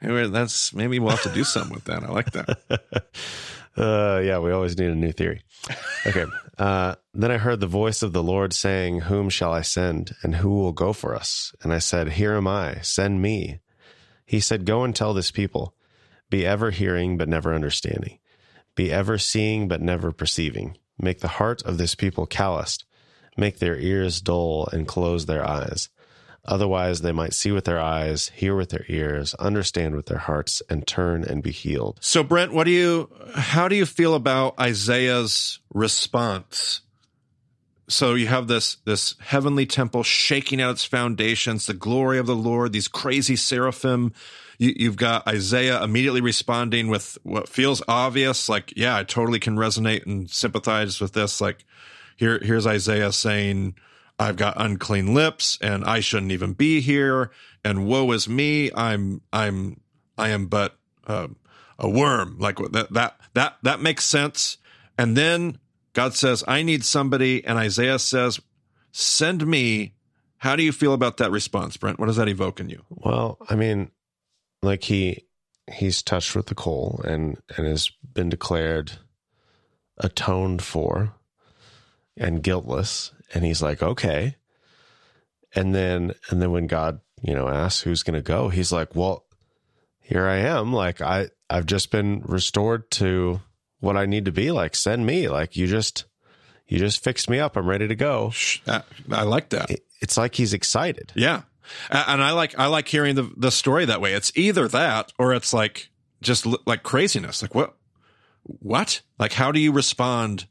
[0.00, 2.02] Maybe that's maybe we'll have to do something with that.
[2.02, 2.58] I like that.
[3.76, 5.42] Uh, yeah, we always need a new theory.
[6.06, 6.24] Okay.
[6.58, 10.36] Uh, then I heard the voice of the Lord saying, Whom shall I send, and
[10.36, 11.54] who will go for us?
[11.62, 13.60] And I said, Here am I, send me.
[14.26, 15.74] He said, Go and tell this people,
[16.28, 18.18] be ever hearing, but never understanding,
[18.76, 20.76] Be ever seeing but never perceiving.
[20.98, 22.84] Make the heart of this people calloused.
[23.36, 25.88] Make their ears dull and close their eyes.
[26.44, 30.60] Otherwise, they might see with their eyes, hear with their ears, understand with their hearts,
[30.68, 31.98] and turn and be healed.
[32.00, 36.80] So, Brent, what do you, how do you feel about Isaiah's response?
[37.88, 42.36] So you have this this heavenly temple shaking out its foundations, the glory of the
[42.36, 44.14] Lord, these crazy seraphim.
[44.56, 49.56] You, you've got Isaiah immediately responding with what feels obvious, like, "Yeah, I totally can
[49.56, 51.64] resonate and sympathize with this." Like,
[52.16, 53.74] here here's Isaiah saying,
[54.22, 57.32] I've got unclean lips and I shouldn't even be here.
[57.64, 58.70] And woe is me.
[58.72, 59.80] I'm, I'm,
[60.16, 60.76] I am but
[61.08, 61.28] uh,
[61.76, 62.38] a worm.
[62.38, 64.58] Like that, that, that, that makes sense.
[64.96, 65.58] And then
[65.92, 67.44] God says, I need somebody.
[67.44, 68.40] And Isaiah says,
[68.92, 69.94] send me.
[70.36, 71.98] How do you feel about that response, Brent?
[71.98, 72.82] What does that evoke in you?
[72.90, 73.90] Well, I mean,
[74.62, 75.26] like he,
[75.72, 78.92] he's touched with the coal and, and has been declared
[79.98, 81.12] atoned for
[82.16, 84.36] and guiltless and he's like okay.
[85.54, 88.94] And then and then when god you know asks who's going to go he's like
[88.94, 89.26] well
[90.00, 90.72] here i am.
[90.72, 93.40] Like i i've just been restored to
[93.80, 94.50] what i need to be.
[94.50, 95.28] Like send me.
[95.28, 96.04] Like you just
[96.66, 97.56] you just fixed me up.
[97.56, 98.32] I'm ready to go.
[99.10, 99.70] I like that.
[100.00, 101.12] It's like he's excited.
[101.14, 101.42] Yeah.
[101.90, 104.14] And i like i like hearing the the story that way.
[104.14, 107.42] It's either that or it's like just like craziness.
[107.42, 107.76] Like what
[108.44, 109.02] what?
[109.18, 110.46] Like how do you respond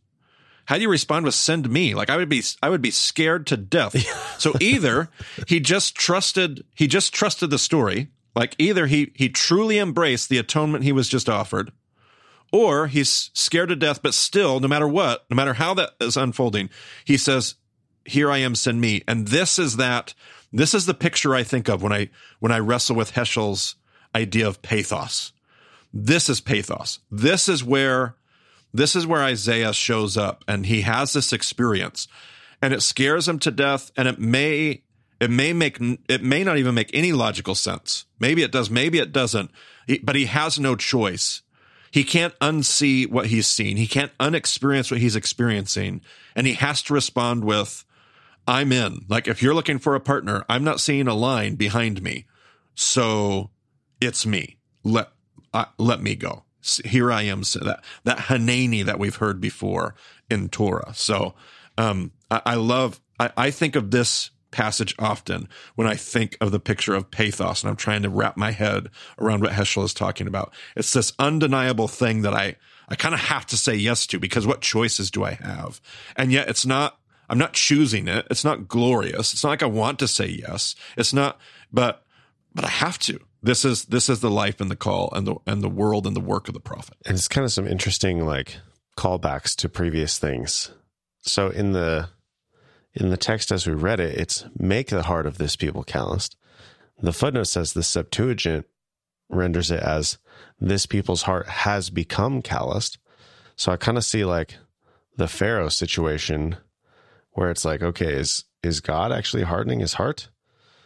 [0.72, 1.94] how do you respond with send me?
[1.94, 3.94] Like I would be, I would be scared to death.
[4.40, 5.10] so either
[5.46, 8.08] he just trusted, he just trusted the story.
[8.38, 11.74] Like either he, he truly embraced the atonement he was just offered,
[12.54, 16.16] or he's scared to death, but still, no matter what, no matter how that is
[16.16, 16.70] unfolding,
[17.04, 17.56] he says,
[18.06, 19.04] here I am, send me.
[19.10, 20.14] And this is that,
[20.54, 22.10] this is the picture I think of when I,
[22.40, 23.76] when I wrestle with Heschel's
[24.16, 25.34] idea of pathos.
[25.94, 27.00] This is pathos.
[27.12, 28.16] This is where
[28.74, 32.08] this is where Isaiah shows up and he has this experience
[32.62, 34.84] and it scares him to death and it may
[35.20, 35.78] it may make
[36.10, 38.06] it may not even make any logical sense.
[38.20, 39.52] Maybe it does, maybe it doesn't.
[40.04, 41.42] but he has no choice.
[41.92, 43.76] He can't unsee what he's seen.
[43.76, 46.02] He can't unexperience what he's experiencing
[46.36, 47.84] and he has to respond with
[48.48, 49.06] I'm in.
[49.10, 52.26] Like if you're looking for a partner, I'm not seeing a line behind me.
[52.74, 53.52] So
[54.00, 54.58] it's me.
[54.84, 55.10] Let
[55.54, 56.46] uh, let me go
[56.86, 57.44] here I am.
[57.44, 59.96] So that that Hineni that we've heard before
[60.30, 60.94] in Torah.
[60.94, 61.34] So
[61.78, 63.02] um, I, I, love.
[63.20, 67.64] I, I think of this passage often when I think of the picture of pathos,
[67.64, 70.54] and I'm trying to wrap my head around what Heschel is talking about.
[70.76, 72.56] It's this undeniable thing that I
[72.90, 75.80] I kind of have to say yes to because what choices do I have?
[76.16, 76.98] And yet it's not.
[77.30, 78.28] I'm not choosing it.
[78.30, 79.32] It's not glorious.
[79.32, 80.76] It's not like I want to say yes.
[80.98, 81.40] It's not,
[81.72, 82.04] but
[82.54, 85.36] but I have to this is this is the life and the call and the
[85.48, 86.98] and the world and the work of the prophet.
[87.06, 88.58] And it's kind of some interesting like
[88.98, 90.72] callbacks to previous things.
[91.22, 92.10] So in the
[92.94, 96.36] in the text as we read it, it's make the heart of this people calloused.
[97.02, 98.66] The footnote says the Septuagint
[99.30, 100.18] renders it as
[100.60, 103.00] this people's heart has become calloused.
[103.56, 104.58] So I kind of see like
[105.18, 106.58] the Pharaoh situation
[107.32, 110.30] where it's like, okay, is is God actually hardening his heart?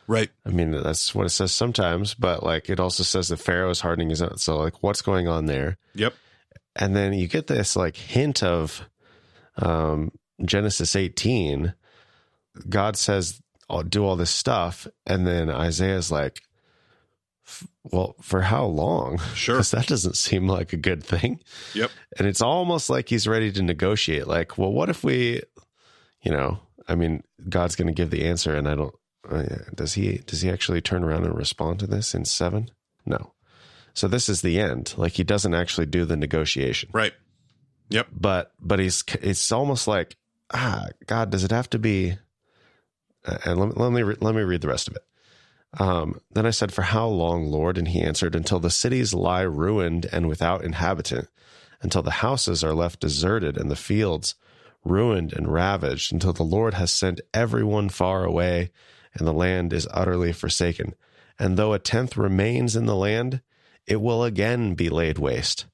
[0.08, 0.30] Right.
[0.46, 3.82] I mean, that's what it says sometimes, but like it also says that Pharaoh is
[3.82, 4.38] hardening his own.
[4.38, 5.78] So like what's going on there?
[5.96, 6.14] Yep.
[6.76, 8.88] And then you get this like hint of
[9.58, 10.12] um,
[10.44, 11.74] Genesis 18.
[12.70, 14.88] God says, I'll do all this stuff.
[15.06, 16.42] And then Isaiah's like,
[17.84, 19.20] well, for how long?
[19.36, 19.56] Sure.
[19.56, 21.40] Because that doesn't seem like a good thing.
[21.74, 21.92] Yep.
[22.18, 24.28] And it's almost like he's ready to negotiate.
[24.28, 25.42] Like, well, what if we,
[26.22, 28.94] you know, I mean, God's going to give the answer, and I don't,
[29.74, 32.72] does he does he actually turn around and respond to this in seven?
[33.06, 33.34] No.
[33.94, 34.94] So this is the end.
[34.98, 36.90] Like he doesn't actually do the negotiation.
[36.94, 37.14] Right.
[37.90, 38.08] Yep.
[38.12, 40.16] But but he's it's almost like
[40.54, 42.18] ah God, does it have to be?
[43.26, 45.04] Uh, and let, let me re- let me read the rest of it.
[45.78, 47.78] Um, then I said, For how long, Lord?
[47.78, 51.28] And he answered, Until the cities lie ruined and without inhabitant,
[51.82, 54.36] until the houses are left deserted and the fields
[54.84, 58.72] ruined and ravaged, until the Lord has sent everyone far away
[59.16, 60.94] and the land is utterly forsaken.
[61.40, 63.42] And though a tenth remains in the land,
[63.88, 65.66] it will again be laid waste.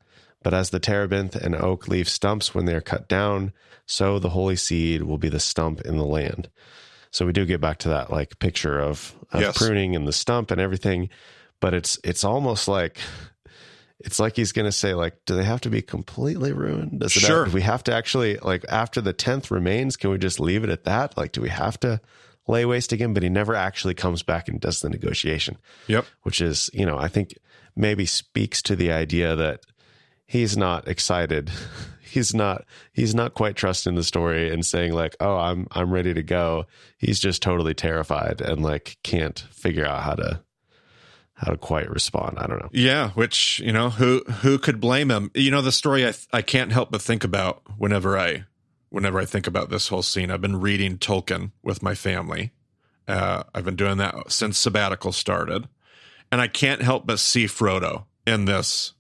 [0.43, 3.53] But as the terebinth and oak leave stumps when they are cut down,
[3.85, 6.49] so the holy seed will be the stump in the land.
[7.11, 9.57] So we do get back to that like picture of, of yes.
[9.57, 11.09] pruning and the stump and everything,
[11.59, 12.97] but it's it's almost like
[14.03, 17.15] it's like he's going to say like do they have to be completely ruined does
[17.15, 17.45] it sure.
[17.45, 20.69] have, we have to actually like after the 10th remains can we just leave it
[20.69, 22.01] at that like do we have to
[22.51, 25.57] lay waste again, but he never actually comes back and does the negotiation.
[25.87, 26.05] Yep.
[26.23, 27.33] Which is, you know, I think
[27.75, 29.61] maybe speaks to the idea that
[30.25, 31.49] he's not excited.
[32.11, 36.13] He's not he's not quite trusting the story and saying like, "Oh, I'm I'm ready
[36.13, 36.65] to go."
[36.97, 40.41] He's just totally terrified and like can't figure out how to
[41.35, 42.37] how to quite respond.
[42.37, 42.67] I don't know.
[42.73, 45.31] Yeah, which you know who who could blame him?
[45.33, 48.43] You know the story I I can't help but think about whenever I
[48.91, 50.29] whenever I think about this whole scene.
[50.29, 52.51] I've been reading Tolkien with my family.
[53.07, 55.67] Uh, I've been doing that since sabbatical started,
[56.31, 58.93] and I can't help but see Frodo in this.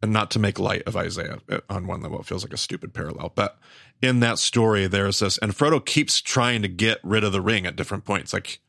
[0.00, 2.58] And not to make light of Isaiah uh, on one level, it feels like a
[2.58, 3.58] stupid parallel, but
[4.00, 7.66] in that story, there's this, and Frodo keeps trying to get rid of the ring
[7.66, 8.60] at different points, like,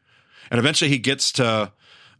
[0.50, 1.72] and eventually he gets to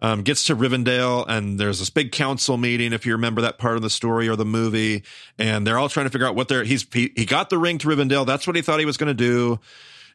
[0.02, 2.94] um, gets to Rivendell, and there's this big council meeting.
[2.94, 5.04] If you remember that part of the story or the movie,
[5.38, 6.64] and they're all trying to figure out what they're.
[6.64, 8.26] He's he, he got the ring to Rivendell.
[8.26, 9.60] That's what he thought he was going to do,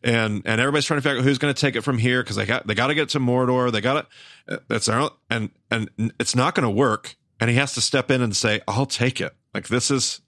[0.03, 2.37] and and everybody's trying to figure out who's going to take it from here because
[2.37, 3.71] they got they got to get to Mordor.
[3.71, 4.07] They got
[4.49, 4.63] it.
[4.69, 7.17] That's their own, and and it's not going to work.
[7.41, 10.23] And he has to step in and say, "I'll take it." Like this is,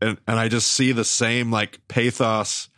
[0.00, 2.68] and and I just see the same like pathos.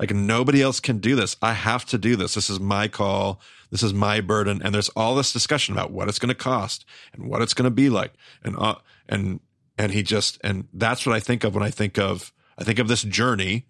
[0.00, 1.36] Like nobody else can do this.
[1.42, 2.34] I have to do this.
[2.34, 3.40] This is my call
[3.70, 4.60] this is my burden.
[4.62, 7.64] And there's all this discussion about what it's going to cost and what it's going
[7.64, 8.12] to be like.
[8.42, 8.76] And, uh,
[9.08, 9.40] and,
[9.78, 12.78] and he just, and that's what I think of when I think of, I think
[12.78, 13.66] of this journey,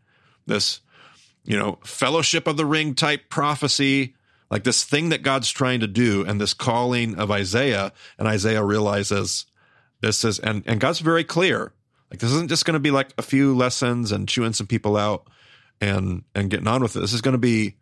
[0.47, 0.81] this,
[1.45, 4.15] you know, fellowship of the ring type prophecy,
[4.51, 7.93] like this thing that God's trying to do and this calling of Isaiah.
[8.19, 9.47] And Isaiah realizes
[10.01, 11.73] this is, and, and God's very clear.
[12.11, 14.97] Like this isn't just going to be like a few lessons and chewing some people
[14.97, 15.29] out
[15.81, 17.01] and, and getting on with it.
[17.01, 17.77] This is going to be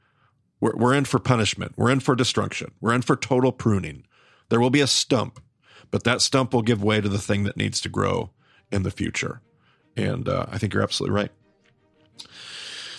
[0.60, 1.72] we're, we're in for punishment.
[1.76, 2.72] We're in for destruction.
[2.80, 4.04] We're in for total pruning.
[4.48, 5.40] There will be a stump,
[5.90, 8.30] but that stump will give way to the thing that needs to grow
[8.70, 9.40] in the future.
[9.96, 11.30] And uh, I think you're absolutely right.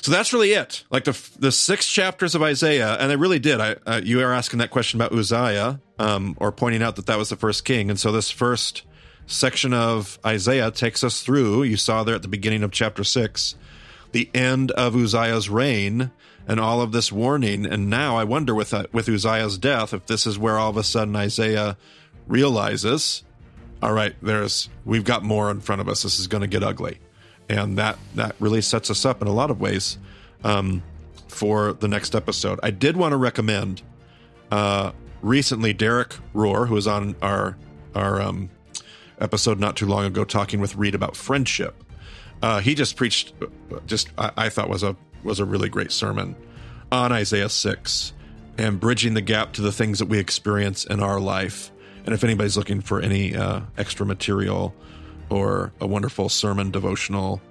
[0.02, 0.86] So that's really it.
[0.90, 3.60] Like the the six chapters of Isaiah, and I really did.
[3.60, 7.18] I uh, you are asking that question about Uzziah, um, or pointing out that that
[7.18, 8.84] was the first king, and so this first
[9.28, 11.64] section of Isaiah takes us through.
[11.64, 13.56] You saw there at the beginning of chapter six,
[14.14, 16.12] the end of Uzziah's reign,
[16.50, 17.68] and all of this warning.
[17.68, 20.78] And now I wonder with uh, with Uzziah's death, if this is where all of
[20.78, 21.78] a sudden Isaiah
[22.28, 23.24] realizes,
[23.84, 26.02] all right, there's we've got more in front of us.
[26.02, 27.00] This is going to get ugly,
[27.48, 30.00] and that that really sets us up in a lot of ways
[30.44, 30.82] um,
[31.28, 32.60] for the next episode.
[32.64, 33.84] I did want to recommend
[34.52, 34.92] uh,
[35.22, 37.58] recently Derrick Rohr, who was on our
[37.94, 38.50] our um,
[39.20, 41.84] episode not too long ago, talking with Reed about friendship.
[42.42, 43.34] Uh, he just preached,
[43.86, 46.36] just I, I thought was a was a really great sermon
[46.92, 48.14] on Isaiah 6
[48.58, 51.72] and bridging the gap to the things that we experience in our life.
[52.06, 54.74] And if anybody's looking for any uh, extra material
[55.30, 57.42] or a wonderful sermon devotional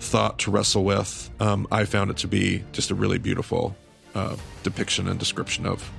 [0.00, 3.76] thought to wrestle with, um, I found it to be just a really beautiful
[4.14, 5.90] uh, depiction and description of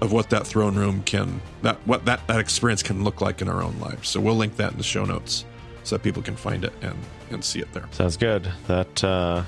[0.00, 3.48] of what that throne room can that what that that experience can look like in
[3.48, 4.08] our own lives.
[4.08, 5.44] So we'll link that in the show notes
[5.82, 6.96] so that people can find it and
[7.30, 7.88] and see it there.
[7.90, 8.50] Sounds good.
[8.68, 9.42] That uh,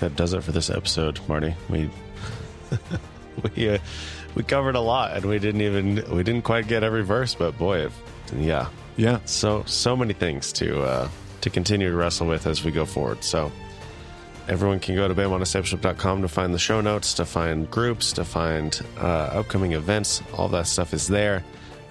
[0.00, 1.54] that does it for this episode, Marty.
[1.68, 1.90] We
[3.56, 3.78] we uh,
[4.34, 7.58] we covered a lot, and we didn't even we didn't quite get every verse, but
[7.58, 7.88] boy,
[8.36, 9.20] yeah, yeah.
[9.24, 11.08] So so many things to uh,
[11.42, 13.24] to continue to wrestle with as we go forward.
[13.24, 13.50] So
[14.48, 18.80] everyone can go to BEMADiscipleship.com to find the show notes, to find groups, to find
[18.98, 20.22] uh, upcoming events.
[20.34, 21.44] All that stuff is there.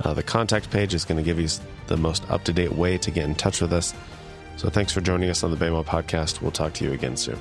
[0.04, 1.48] Uh, the contact page is going to give you
[1.88, 3.94] the most up to date way to get in touch with us.
[4.58, 6.42] So thanks for joining us on the BEMA podcast.
[6.42, 7.40] We'll talk to you again soon.